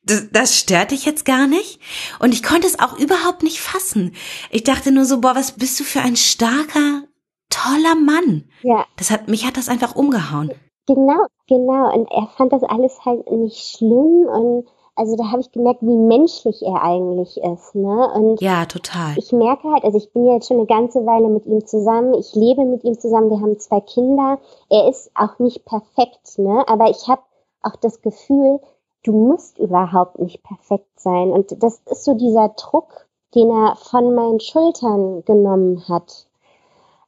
Das, 0.03 0.27
das 0.31 0.55
stört 0.55 0.91
dich 0.91 1.05
jetzt 1.05 1.25
gar 1.25 1.47
nicht? 1.47 1.79
Und 2.19 2.31
ich 2.33 2.43
konnte 2.43 2.67
es 2.67 2.79
auch 2.79 2.97
überhaupt 2.99 3.41
nicht 3.41 3.59
fassen. 3.59 4.13
Ich 4.51 4.63
dachte 4.63 4.91
nur 4.91 5.05
so, 5.05 5.19
boah, 5.19 5.35
was 5.35 5.53
bist 5.53 5.79
du 5.79 5.83
für 5.83 6.01
ein 6.01 6.15
starker, 6.15 7.03
toller 7.49 7.95
Mann. 7.95 8.43
ja, 8.61 8.85
Das 8.97 9.09
hat, 9.09 9.27
mich 9.27 9.45
hat 9.47 9.57
das 9.57 9.67
einfach 9.69 9.95
umgehauen. 9.95 10.51
genau, 10.87 11.25
genau. 11.47 11.91
Und 11.93 12.07
er 12.11 12.27
fand 12.37 12.53
das 12.53 12.61
alles 12.63 13.03
halt 13.03 13.29
nicht 13.31 13.57
schlimm. 13.77 14.27
Und 14.27 14.67
also 14.95 15.15
da 15.15 15.31
habe 15.31 15.41
ich 15.41 15.51
gemerkt, 15.51 15.81
wie 15.81 15.97
menschlich 15.97 16.61
er 16.61 16.83
eigentlich 16.83 17.37
ist. 17.37 17.73
Ne? 17.73 18.11
Und 18.13 18.39
Ja, 18.41 18.65
total. 18.67 19.17
ich 19.17 19.31
merke 19.31 19.71
halt, 19.71 19.83
also 19.83 19.97
ich 19.97 20.13
bin 20.13 20.27
jetzt 20.27 20.47
schon 20.47 20.57
eine 20.57 20.67
ganze 20.67 21.03
Weile 21.07 21.29
mit 21.29 21.47
ihm 21.47 21.65
zusammen, 21.65 22.13
ich 22.13 22.35
lebe 22.35 22.63
mit 22.65 22.83
ihm 22.83 22.99
zusammen, 22.99 23.31
wir 23.31 23.41
haben 23.41 23.57
zwei 23.59 23.81
Kinder. 23.81 24.39
Er 24.69 24.87
ist 24.87 25.09
auch 25.15 25.39
nicht 25.39 25.65
perfekt, 25.65 26.37
ne? 26.37 26.63
Aber 26.67 26.91
ich 26.91 27.07
habe 27.07 27.23
auch 27.63 27.75
das 27.77 28.01
Gefühl, 28.01 28.59
du 29.05 29.11
musst 29.11 29.59
überhaupt 29.59 30.19
nicht 30.19 30.43
perfekt 30.43 30.99
sein. 30.99 31.31
Und 31.31 31.61
das 31.63 31.81
ist 31.89 32.03
so 32.03 32.15
dieser 32.15 32.49
Druck, 32.49 33.07
den 33.33 33.49
er 33.49 33.75
von 33.75 34.15
meinen 34.15 34.39
Schultern 34.39 35.23
genommen 35.25 35.87
hat. 35.87 36.27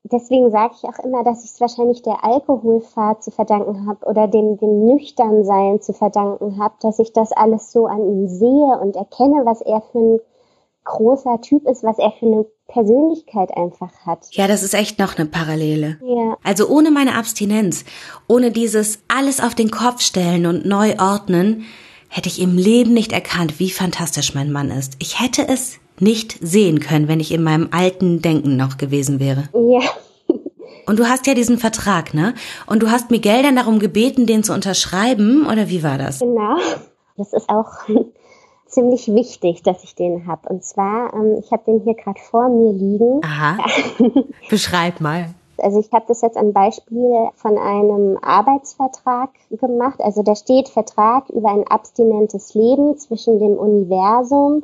Deswegen 0.04 0.52
sage 0.52 0.74
ich 0.78 0.88
auch 0.88 1.04
immer, 1.04 1.24
dass 1.24 1.44
ich 1.44 1.52
es 1.52 1.60
wahrscheinlich 1.60 2.02
der 2.02 2.24
Alkoholfahrt 2.24 3.24
zu 3.24 3.32
verdanken 3.32 3.88
habe 3.88 4.06
oder 4.06 4.28
dem, 4.28 4.58
dem 4.58 4.86
Nüchternsein 4.86 5.82
zu 5.82 5.92
verdanken 5.92 6.60
habe, 6.60 6.76
dass 6.82 7.00
ich 7.00 7.12
das 7.12 7.34
alles 7.34 7.72
so 7.72 7.88
an 7.88 8.08
ihm 8.08 8.28
sehe 8.28 8.80
und 8.82 8.96
erkenne, 8.96 9.46
was 9.46 9.62
er 9.62 9.82
für 9.92 10.00
ein 10.00 10.20
großer 10.86 11.42
Typ 11.42 11.68
ist, 11.68 11.84
was 11.84 12.00
er 12.00 12.12
für 12.12 12.26
eine 12.26 12.46
Persönlichkeit 12.68 13.56
einfach 13.58 13.92
hat. 14.06 14.28
Ja, 14.32 14.48
das 14.48 14.64
ist 14.64 14.74
echt 14.74 15.00
noch 15.00 15.18
eine 15.18 15.28
Parallele. 15.28 15.98
Ja, 16.02 16.38
Also 16.44 16.70
ohne 16.70 16.92
meine 16.92 17.16
Abstinenz, 17.16 17.84
ohne 18.30 18.52
dieses 18.52 19.00
alles 19.10 19.42
auf 19.42 19.56
den 19.56 19.72
Kopf 19.72 20.02
stellen 20.02 20.46
und 20.46 20.66
neu 20.66 20.96
ordnen, 21.00 21.66
hätte 22.10 22.30
ich 22.30 22.42
im 22.42 22.58
Leben 22.58 22.94
nicht 22.94 23.12
erkannt, 23.12 23.60
wie 23.60 23.70
fantastisch 23.70 24.34
mein 24.34 24.52
Mann 24.52 24.72
ist. 24.72 24.94
Ich 25.00 25.20
hätte 25.20 25.48
es 25.48 25.78
nicht 26.00 26.38
sehen 26.42 26.80
können, 26.80 27.08
wenn 27.08 27.20
ich 27.20 27.32
in 27.32 27.44
meinem 27.44 27.70
alten 27.72 28.22
Denken 28.22 28.56
noch 28.56 28.78
gewesen 28.78 29.20
wäre. 29.20 29.50
ja, 29.54 29.82
Und 30.86 31.00
du 31.00 31.06
hast 31.10 31.28
ja 31.28 31.34
diesen 31.34 31.58
Vertrag, 31.58 32.14
ne? 32.14 32.34
Und 32.66 32.82
du 32.84 32.90
hast 32.92 33.12
Miguel 33.12 33.44
dann 33.44 33.56
darum 33.56 33.80
gebeten, 33.80 34.26
den 34.26 34.44
zu 34.44 34.54
unterschreiben, 34.54 35.46
oder 35.46 35.70
wie 35.70 35.84
war 35.84 35.98
das? 35.98 36.20
genau. 36.20 36.58
Das 37.18 37.34
ist 37.34 37.50
auch 37.50 37.72
ziemlich 38.68 39.08
wichtig, 39.08 39.64
dass 39.64 39.84
ich 39.84 39.96
den 39.96 40.28
habe. 40.28 40.48
Und 40.50 40.64
zwar, 40.64 41.14
ähm, 41.14 41.42
ich 41.44 41.52
habe 41.52 41.64
den 41.66 41.82
hier 41.84 41.96
gerade 41.96 42.20
vor 42.30 42.48
mir 42.48 42.72
liegen. 42.74 43.22
Aha. 43.24 43.58
Beschreib 44.50 45.02
mal. 45.02 45.34
Also 45.62 45.80
ich 45.80 45.92
habe 45.92 46.06
das 46.08 46.22
jetzt 46.22 46.38
am 46.38 46.54
Beispiel 46.54 47.30
von 47.36 47.58
einem 47.58 48.18
Arbeitsvertrag 48.22 49.30
gemacht. 49.50 50.00
Also 50.02 50.24
da 50.24 50.36
steht 50.36 50.70
Vertrag 50.70 51.30
über 51.30 51.50
ein 51.50 51.68
abstinentes 51.68 52.54
Leben 52.54 52.98
zwischen 52.98 53.40
dem 53.40 53.58
Universum, 53.58 54.64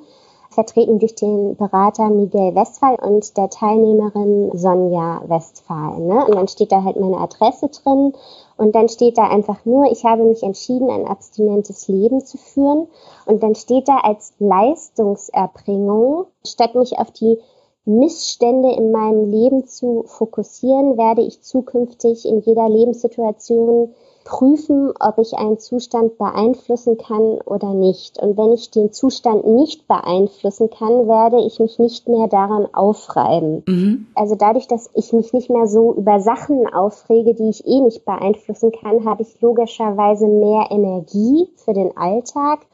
vertreten 0.54 1.00
durch 1.00 1.16
den 1.16 1.56
Berater 1.56 2.10
Miguel 2.10 2.56
Westphal 2.56 2.96
und 2.96 3.36
der 3.38 3.50
Teilnehmerin 3.50 4.52
Sonja 4.54 5.22
Westphal. 5.26 6.00
Ne? 6.00 6.26
Und 6.26 6.36
dann 6.36 6.48
steht 6.48 6.72
da 6.72 6.84
halt 6.84 7.00
meine 7.00 7.18
Adresse 7.18 7.70
drin 7.70 8.14
und 8.56 8.76
dann 8.76 8.88
steht 8.88 9.18
da 9.18 9.28
einfach 9.28 9.66
nur, 9.66 9.92
ich 9.92 10.06
habe 10.06 10.24
mich 10.24 10.44
entschieden, 10.44 10.90
ein 10.90 11.08
abstinentes 11.08 11.88
Leben 11.88 12.24
zu 12.24 12.38
führen. 12.38 12.88
Und 13.26 13.42
dann 13.42 13.56
steht 13.56 13.88
da 13.88 13.98
als 13.98 14.34
Leistungserbringung, 14.40 16.26
statt 16.46 16.76
mich 16.76 17.00
auf 17.00 17.12
die 17.12 17.40
Missstände 17.86 18.72
in 18.72 18.92
meinem 18.92 19.30
Leben 19.30 19.66
zu 19.66 20.04
fokussieren, 20.06 20.98
werde 20.98 21.22
ich 21.22 21.42
zukünftig 21.42 22.26
in 22.26 22.40
jeder 22.40 22.70
Lebenssituation 22.70 23.94
prüfen, 24.24 24.94
ob 25.00 25.18
ich 25.18 25.34
einen 25.34 25.60
Zustand 25.60 26.18
beeinflussen 26.18 26.98
kann 26.98 27.40
oder 27.46 27.74
nicht. 27.74 28.22
Und 28.22 28.38
wenn 28.38 28.54
ich 28.54 28.72
den 28.72 28.92
Zustand 28.92 29.46
nicht 29.46 29.88
beeinflussen 29.88 30.70
kann, 30.70 31.08
werde 31.08 31.46
ich 31.46 31.60
mich 31.60 31.78
nicht 31.78 32.08
mehr 32.08 32.28
daran 32.28 32.68
aufreiben. 32.74 33.64
Mhm. 33.68 34.08
Also 34.16 34.36
dadurch, 34.36 34.68
dass 34.68 34.90
ich 34.94 35.12
mich 35.14 35.34
nicht 35.34 35.50
mehr 35.50 35.68
so 35.68 35.94
über 35.94 36.20
Sachen 36.20 36.74
aufrege, 36.74 37.34
die 37.34 37.50
ich 37.50 37.68
eh 37.68 37.82
nicht 37.82 38.06
beeinflussen 38.06 38.72
kann, 38.72 39.06
habe 39.06 39.24
ich 39.24 39.42
logischerweise 39.42 40.28
mehr 40.28 40.68
Energie 40.72 41.50
für 41.58 41.74
den 41.74 41.96
Alltag. 41.98 42.66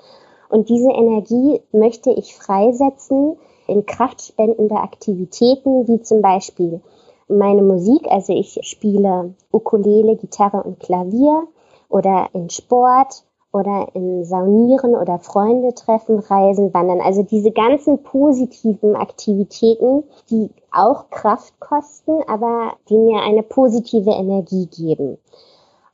Und 0.49 0.69
diese 0.69 0.91
Energie 0.91 1.61
möchte 1.71 2.11
ich 2.11 2.35
freisetzen 2.35 3.37
in 3.69 3.85
kraftspendende 3.85 4.75
Aktivitäten, 4.75 5.87
wie 5.87 6.01
zum 6.01 6.21
Beispiel 6.21 6.81
meine 7.27 7.61
Musik. 7.61 8.07
Also 8.09 8.33
ich 8.33 8.59
spiele 8.63 9.33
Ukulele, 9.51 10.15
Gitarre 10.15 10.63
und 10.63 10.79
Klavier 10.79 11.47
oder 11.89 12.27
in 12.33 12.49
Sport 12.49 13.23
oder 13.51 13.87
in 13.93 14.25
Saunieren 14.25 14.95
oder 14.95 15.19
Freunde 15.19 15.73
treffen, 15.73 16.19
Reisen, 16.19 16.73
Wandern. 16.73 17.01
Also 17.01 17.23
diese 17.23 17.51
ganzen 17.51 18.03
positiven 18.03 18.95
Aktivitäten, 18.95 20.03
die 20.29 20.51
auch 20.71 21.09
Kraft 21.09 21.59
kosten, 21.59 22.21
aber 22.27 22.73
die 22.89 22.97
mir 22.97 23.21
eine 23.21 23.43
positive 23.43 24.11
Energie 24.11 24.67
geben. 24.67 25.17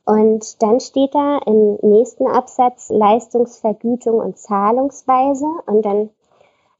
Und 0.04 0.62
dann 0.62 0.78
steht 0.80 1.14
da 1.14 1.38
im 1.46 1.78
nächsten 1.82 2.28
Absatz 2.28 2.90
Leistungsvergütung 2.90 4.18
und 4.18 4.38
Zahlungsweise 4.38 5.46
und 5.66 5.84
dann 5.84 6.10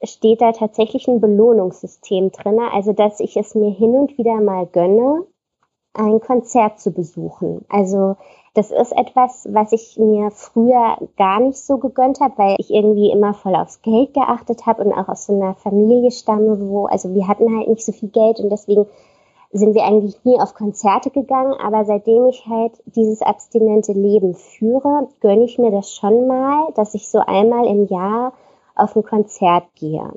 steht 0.02 0.40
da 0.40 0.52
tatsächlich 0.52 1.08
ein 1.08 1.20
Belohnungssystem 1.20 2.30
drin, 2.30 2.60
also 2.72 2.92
dass 2.92 3.20
ich 3.20 3.36
es 3.36 3.54
mir 3.54 3.70
hin 3.70 3.94
und 3.94 4.18
wieder 4.18 4.40
mal 4.40 4.66
gönne, 4.66 5.26
ein 5.94 6.20
Konzert 6.20 6.78
zu 6.78 6.90
besuchen. 6.90 7.64
Also 7.68 8.16
das 8.54 8.70
ist 8.70 8.92
etwas, 8.92 9.46
was 9.50 9.72
ich 9.72 9.98
mir 9.98 10.30
früher 10.30 10.96
gar 11.16 11.40
nicht 11.40 11.58
so 11.58 11.78
gegönnt 11.78 12.20
habe, 12.20 12.38
weil 12.38 12.56
ich 12.58 12.70
irgendwie 12.70 13.10
immer 13.10 13.34
voll 13.34 13.54
aufs 13.54 13.82
Geld 13.82 14.14
geachtet 14.14 14.66
habe 14.66 14.84
und 14.84 14.92
auch 14.92 15.08
aus 15.08 15.26
so 15.26 15.34
einer 15.34 15.54
Familie 15.54 16.10
stamme, 16.10 16.58
wo, 16.68 16.86
also 16.86 17.14
wir 17.14 17.28
hatten 17.28 17.54
halt 17.56 17.68
nicht 17.68 17.84
so 17.84 17.92
viel 17.92 18.08
Geld 18.08 18.40
und 18.40 18.50
deswegen 18.50 18.86
sind 19.52 19.74
wir 19.74 19.84
eigentlich 19.84 20.22
nie 20.24 20.38
auf 20.40 20.54
Konzerte 20.54 21.10
gegangen, 21.10 21.54
aber 21.54 21.84
seitdem 21.84 22.26
ich 22.26 22.46
halt 22.46 22.72
dieses 22.86 23.22
abstinente 23.22 23.92
Leben 23.92 24.34
führe, 24.34 25.08
gönne 25.20 25.44
ich 25.44 25.58
mir 25.58 25.70
das 25.70 25.92
schon 25.92 26.26
mal, 26.26 26.72
dass 26.74 26.94
ich 26.94 27.08
so 27.08 27.18
einmal 27.18 27.66
im 27.66 27.86
Jahr 27.86 28.32
auf 28.76 28.96
ein 28.96 29.04
Konzert 29.04 29.64
gehe. 29.74 30.12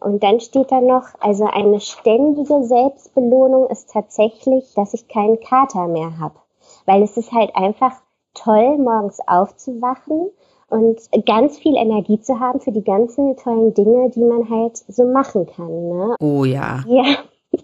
Und 0.00 0.22
dann 0.22 0.40
steht 0.40 0.72
da 0.72 0.80
noch, 0.80 1.04
also 1.20 1.44
eine 1.44 1.80
ständige 1.80 2.64
Selbstbelohnung 2.64 3.68
ist 3.68 3.90
tatsächlich, 3.90 4.74
dass 4.74 4.94
ich 4.94 5.08
keinen 5.08 5.40
Kater 5.40 5.86
mehr 5.86 6.18
habe. 6.18 6.34
Weil 6.86 7.02
es 7.02 7.16
ist 7.16 7.32
halt 7.32 7.54
einfach 7.54 7.92
toll, 8.34 8.78
morgens 8.78 9.20
aufzuwachen 9.26 10.30
und 10.68 11.00
ganz 11.26 11.58
viel 11.58 11.76
Energie 11.76 12.20
zu 12.20 12.40
haben 12.40 12.60
für 12.60 12.72
die 12.72 12.82
ganzen 12.82 13.36
tollen 13.36 13.74
Dinge, 13.74 14.10
die 14.10 14.24
man 14.24 14.48
halt 14.48 14.76
so 14.76 15.04
machen 15.04 15.46
kann. 15.46 15.88
Ne? 15.88 16.16
Oh 16.20 16.44
ja. 16.44 16.82
Ja, 16.86 17.04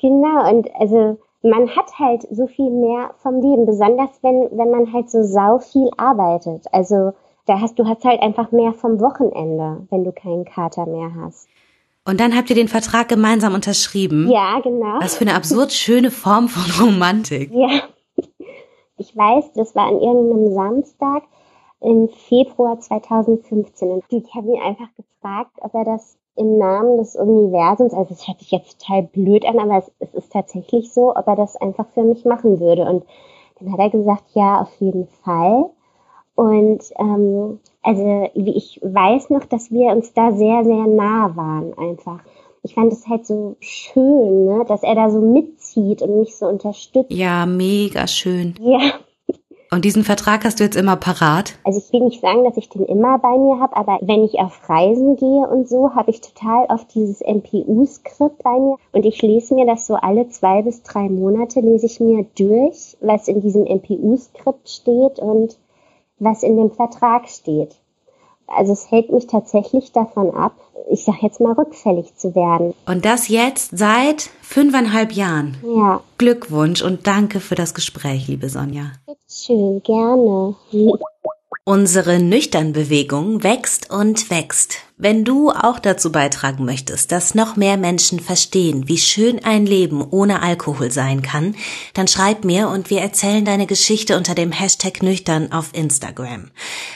genau. 0.00 0.50
Und 0.50 0.68
also 0.74 1.18
man 1.42 1.68
hat 1.76 1.98
halt 1.98 2.26
so 2.30 2.46
viel 2.46 2.70
mehr 2.70 3.10
vom 3.18 3.40
Leben, 3.40 3.66
besonders 3.66 4.10
wenn, 4.22 4.48
wenn 4.56 4.70
man 4.70 4.92
halt 4.92 5.10
so 5.10 5.22
sau 5.22 5.58
viel 5.58 5.90
arbeitet. 5.96 6.64
Also 6.72 7.12
da 7.46 7.60
hast 7.60 7.78
du 7.78 7.86
hast 7.86 8.04
halt 8.04 8.20
einfach 8.20 8.52
mehr 8.52 8.72
vom 8.72 9.00
Wochenende, 9.00 9.86
wenn 9.90 10.04
du 10.04 10.12
keinen 10.12 10.44
Kater 10.44 10.86
mehr 10.86 11.10
hast. 11.20 11.48
Und 12.04 12.20
dann 12.20 12.36
habt 12.36 12.50
ihr 12.50 12.56
den 12.56 12.68
Vertrag 12.68 13.08
gemeinsam 13.08 13.54
unterschrieben. 13.54 14.30
Ja, 14.30 14.60
genau. 14.62 15.00
Was 15.00 15.16
für 15.16 15.22
eine 15.22 15.34
absurd 15.34 15.72
schöne 15.72 16.10
Form 16.10 16.48
von 16.48 16.86
Romantik. 16.86 17.50
Ja. 17.52 17.82
Ich 18.98 19.14
weiß, 19.14 19.52
das 19.54 19.74
war 19.74 19.88
an 19.88 20.00
irgendeinem 20.00 20.54
Samstag 20.54 21.24
im 21.80 22.08
Februar 22.08 22.80
2015. 22.80 23.90
Und 23.90 24.04
ich 24.08 24.34
habe 24.34 24.48
ihn 24.48 24.62
einfach 24.62 24.88
gefragt, 24.96 25.52
ob 25.60 25.74
er 25.74 25.84
das 25.84 26.16
im 26.36 26.58
Namen 26.58 26.98
des 26.98 27.16
Universums, 27.16 27.94
also 27.94 28.14
es 28.14 28.26
hört 28.28 28.40
sich 28.40 28.50
jetzt 28.50 28.80
total 28.80 29.02
blöd 29.02 29.44
an, 29.46 29.58
aber 29.58 29.78
es, 29.78 29.92
es 29.98 30.14
ist 30.14 30.32
tatsächlich 30.32 30.92
so, 30.92 31.14
ob 31.14 31.26
er 31.26 31.36
das 31.36 31.56
einfach 31.56 31.86
für 31.94 32.04
mich 32.04 32.24
machen 32.24 32.60
würde. 32.60 32.82
Und 32.82 33.04
dann 33.58 33.72
hat 33.72 33.80
er 33.80 33.90
gesagt, 33.90 34.24
ja, 34.34 34.60
auf 34.60 34.72
jeden 34.78 35.08
Fall. 35.24 35.70
Und 36.36 36.82
ähm, 36.98 37.58
also 37.82 38.30
ich 38.34 38.80
weiß 38.82 39.30
noch, 39.30 39.44
dass 39.46 39.72
wir 39.72 39.90
uns 39.92 40.12
da 40.12 40.32
sehr, 40.32 40.64
sehr 40.64 40.86
nah 40.86 41.34
waren 41.34 41.76
einfach. 41.76 42.20
Ich 42.62 42.74
fand 42.74 42.92
es 42.92 43.08
halt 43.08 43.26
so 43.26 43.56
schön, 43.60 44.44
ne, 44.44 44.64
dass 44.68 44.82
er 44.82 44.94
da 44.94 45.10
so 45.10 45.20
mitzieht 45.20 46.02
und 46.02 46.20
mich 46.20 46.36
so 46.36 46.46
unterstützt. 46.46 47.10
Ja, 47.10 47.46
mega 47.46 48.06
schön. 48.06 48.54
Ja, 48.60 48.92
und 49.70 49.84
diesen 49.84 50.04
Vertrag 50.04 50.44
hast 50.44 50.60
du 50.60 50.64
jetzt 50.64 50.76
immer 50.76 50.96
parat? 50.96 51.54
Also 51.64 51.82
ich 51.84 51.92
will 51.92 52.06
nicht 52.06 52.20
sagen, 52.20 52.44
dass 52.44 52.56
ich 52.56 52.68
den 52.68 52.84
immer 52.86 53.18
bei 53.18 53.36
mir 53.36 53.58
habe, 53.58 53.76
aber 53.76 53.98
wenn 54.00 54.22
ich 54.22 54.38
auf 54.38 54.68
Reisen 54.68 55.16
gehe 55.16 55.48
und 55.48 55.68
so, 55.68 55.94
habe 55.94 56.10
ich 56.10 56.20
total 56.20 56.66
oft 56.68 56.94
dieses 56.94 57.20
MPU-Skript 57.20 58.42
bei 58.44 58.58
mir 58.58 58.76
und 58.92 59.04
ich 59.04 59.20
lese 59.22 59.54
mir 59.54 59.66
das 59.66 59.86
so 59.86 59.94
alle 59.96 60.28
zwei 60.28 60.62
bis 60.62 60.82
drei 60.82 61.08
Monate, 61.08 61.60
lese 61.60 61.86
ich 61.86 61.98
mir 61.98 62.24
durch, 62.38 62.96
was 63.00 63.26
in 63.26 63.40
diesem 63.40 63.64
MPU-Skript 63.64 64.68
steht 64.68 65.18
und 65.18 65.58
was 66.18 66.42
in 66.42 66.56
dem 66.56 66.70
Vertrag 66.70 67.28
steht. 67.28 67.76
Also 68.46 68.72
es 68.72 68.90
hält 68.90 69.12
mich 69.12 69.26
tatsächlich 69.26 69.92
davon 69.92 70.34
ab, 70.34 70.54
ich 70.90 71.04
sag 71.04 71.22
jetzt 71.22 71.40
mal 71.40 71.52
rückfällig 71.52 72.14
zu 72.16 72.34
werden. 72.34 72.74
Und 72.86 73.04
das 73.04 73.28
jetzt 73.28 73.76
seit 73.76 74.30
fünfeinhalb 74.40 75.12
Jahren. 75.12 75.56
Ja. 75.64 76.00
Glückwunsch 76.18 76.82
und 76.82 77.06
danke 77.06 77.40
für 77.40 77.56
das 77.56 77.74
Gespräch, 77.74 78.28
liebe 78.28 78.48
Sonja. 78.48 78.92
Schön, 79.28 79.82
gerne. 79.82 80.54
Unsere 81.64 82.20
Nüchtern-Bewegung 82.20 83.42
wächst 83.42 83.90
und 83.90 84.30
wächst. 84.30 84.85
Wenn 84.98 85.26
du 85.26 85.50
auch 85.50 85.78
dazu 85.78 86.10
beitragen 86.10 86.64
möchtest, 86.64 87.12
dass 87.12 87.34
noch 87.34 87.56
mehr 87.56 87.76
Menschen 87.76 88.18
verstehen, 88.18 88.88
wie 88.88 88.96
schön 88.96 89.44
ein 89.44 89.66
Leben 89.66 90.02
ohne 90.02 90.40
Alkohol 90.40 90.90
sein 90.90 91.20
kann, 91.20 91.54
dann 91.92 92.08
schreib 92.08 92.46
mir 92.46 92.70
und 92.70 92.88
wir 92.88 93.02
erzählen 93.02 93.44
deine 93.44 93.66
Geschichte 93.66 94.16
unter 94.16 94.34
dem 94.34 94.52
Hashtag 94.52 95.02
nüchtern 95.02 95.52
auf 95.52 95.68
Instagram. 95.74 96.50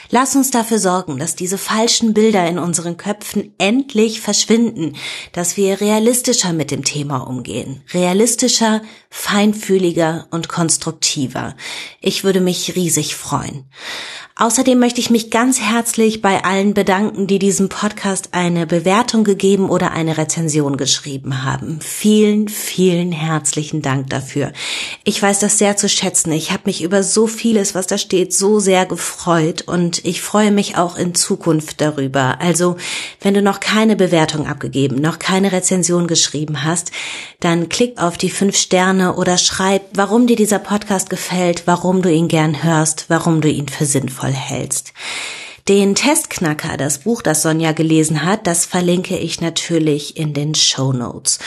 Lass 0.09 0.35
uns 0.35 0.49
dafür 0.49 0.79
sorgen, 0.79 1.19
dass 1.19 1.35
diese 1.35 1.59
falschen 1.59 2.15
Bilder 2.15 2.47
in 2.47 2.57
unseren 2.57 2.97
Köpfen 2.97 3.53
endlich 3.59 4.19
verschwinden, 4.19 4.95
dass 5.31 5.55
wir 5.55 5.79
realistischer 5.79 6.53
mit 6.53 6.71
dem 6.71 6.83
Thema 6.83 7.17
umgehen. 7.19 7.83
Realistischer, 7.93 8.81
feinfühliger 9.11 10.25
und 10.31 10.49
konstruktiver. 10.49 11.55
Ich 11.99 12.23
würde 12.23 12.41
mich 12.41 12.75
riesig 12.75 13.15
freuen. 13.15 13.65
Außerdem 14.41 14.79
möchte 14.79 15.01
ich 15.01 15.11
mich 15.11 15.29
ganz 15.29 15.59
herzlich 15.59 16.21
bei 16.21 16.43
allen 16.43 16.73
bedanken, 16.73 17.27
die 17.27 17.37
diesem 17.37 17.69
Podcast 17.91 18.29
eine 18.31 18.65
Bewertung 18.65 19.25
gegeben 19.25 19.69
oder 19.69 19.91
eine 19.91 20.17
Rezension 20.17 20.77
geschrieben 20.77 21.43
haben. 21.43 21.79
Vielen, 21.81 22.47
vielen 22.47 23.11
herzlichen 23.11 23.81
Dank 23.81 24.09
dafür. 24.09 24.53
Ich 25.03 25.21
weiß 25.21 25.39
das 25.39 25.57
sehr 25.57 25.75
zu 25.75 25.89
schätzen. 25.89 26.31
Ich 26.31 26.51
habe 26.51 26.63
mich 26.67 26.83
über 26.83 27.03
so 27.03 27.27
vieles, 27.27 27.75
was 27.75 27.87
da 27.87 27.97
steht, 27.97 28.33
so 28.33 28.61
sehr 28.61 28.85
gefreut 28.85 29.63
und 29.63 30.05
ich 30.05 30.21
freue 30.21 30.51
mich 30.51 30.77
auch 30.77 30.95
in 30.95 31.15
Zukunft 31.15 31.81
darüber. 31.81 32.39
Also, 32.39 32.77
wenn 33.19 33.33
du 33.33 33.41
noch 33.41 33.59
keine 33.59 33.97
Bewertung 33.97 34.47
abgegeben, 34.47 35.01
noch 35.01 35.19
keine 35.19 35.51
Rezension 35.51 36.07
geschrieben 36.07 36.63
hast, 36.63 36.91
dann 37.41 37.67
klick 37.67 38.01
auf 38.01 38.17
die 38.17 38.29
fünf 38.29 38.55
Sterne 38.55 39.15
oder 39.15 39.37
schreib, 39.37 39.81
warum 39.95 40.27
dir 40.27 40.37
dieser 40.37 40.59
Podcast 40.59 41.09
gefällt, 41.09 41.63
warum 41.65 42.01
du 42.01 42.09
ihn 42.09 42.29
gern 42.29 42.63
hörst, 42.63 43.07
warum 43.09 43.41
du 43.41 43.49
ihn 43.49 43.67
für 43.67 43.85
sinnvoll 43.85 44.31
hältst. 44.31 44.93
Den 45.67 45.95
Testknacker, 45.95 46.77
das 46.77 46.99
Buch, 46.99 47.21
das 47.21 47.43
Sonja 47.43 47.71
gelesen 47.71 48.23
hat, 48.23 48.47
das 48.47 48.65
verlinke 48.65 49.17
ich 49.17 49.41
natürlich 49.41 50.17
in 50.17 50.33
den 50.33 50.55
Show 50.55 50.91
Notes. 50.91 51.39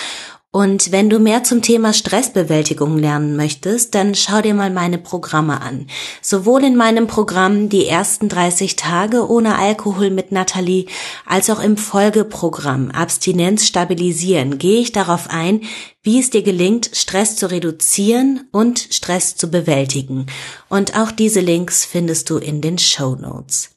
Und 0.55 0.93
wenn 0.93 1.11
du 1.11 1.19
mehr 1.19 1.43
zum 1.43 1.63
Thema 1.63 1.93
Stressbewältigung 1.93 2.97
lernen 2.97 3.35
möchtest, 3.35 3.97
dann 3.97 4.15
schau 4.15 4.41
dir 4.41 4.55
mal 4.55 4.71
meine 4.71 4.99
Programme 4.99 5.61
an. 5.61 5.89
Sowohl 6.23 6.63
in 6.63 6.77
meinem 6.77 7.09
Programm 7.09 7.69
Die 7.69 7.89
ersten 7.89 8.29
30 8.29 8.77
Tage 8.77 9.29
ohne 9.29 9.59
Alkohol 9.59 10.11
mit 10.11 10.31
Nathalie, 10.31 10.87
als 11.27 11.51
auch 11.51 11.61
im 11.61 11.77
Folgeprogramm 11.77 12.93
Abstinenz 12.93 13.67
stabilisieren 13.67 14.59
gehe 14.59 14.81
ich 14.81 14.93
darauf 14.93 15.29
ein, 15.29 15.63
wie 16.05 16.21
es 16.21 16.31
dir 16.31 16.45
gelingt, 16.45 16.89
Stress 16.93 17.35
zu 17.35 17.51
reduzieren 17.51 18.47
und 18.53 18.79
Stress 18.79 19.35
zu 19.35 19.51
bewältigen. 19.51 20.27
Und 20.69 20.97
auch 20.97 21.11
diese 21.11 21.41
Links 21.41 21.85
findest 21.85 22.31
du 22.31 22.39
in 22.39 22.61
den 22.61 22.79
Show 22.79 23.17
Notes. 23.17 23.74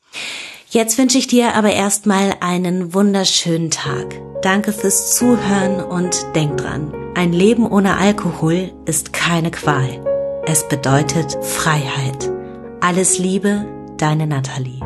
Jetzt 0.70 0.98
wünsche 0.98 1.18
ich 1.18 1.28
dir 1.28 1.56
aber 1.56 1.72
erstmal 1.72 2.36
einen 2.42 2.94
wunderschönen 2.94 3.72
Tag. 3.72 4.20
Danke 4.42 4.74
fürs 4.74 5.16
Zuhören 5.16 5.84
und 5.84 6.36
denk 6.36 6.58
dran, 6.58 6.94
ein 7.16 7.34
Leben 7.34 7.66
ohne 7.66 7.98
Alkohol 7.98 8.72
ist 8.86 9.14
keine 9.14 9.50
Qual. 9.50 9.90
Es 10.46 10.68
bedeutet 10.68 11.38
Freiheit. 11.44 12.32
Alles 12.80 13.18
Liebe, 13.18 13.66
deine 13.98 14.28
Nathalie. 14.28 14.80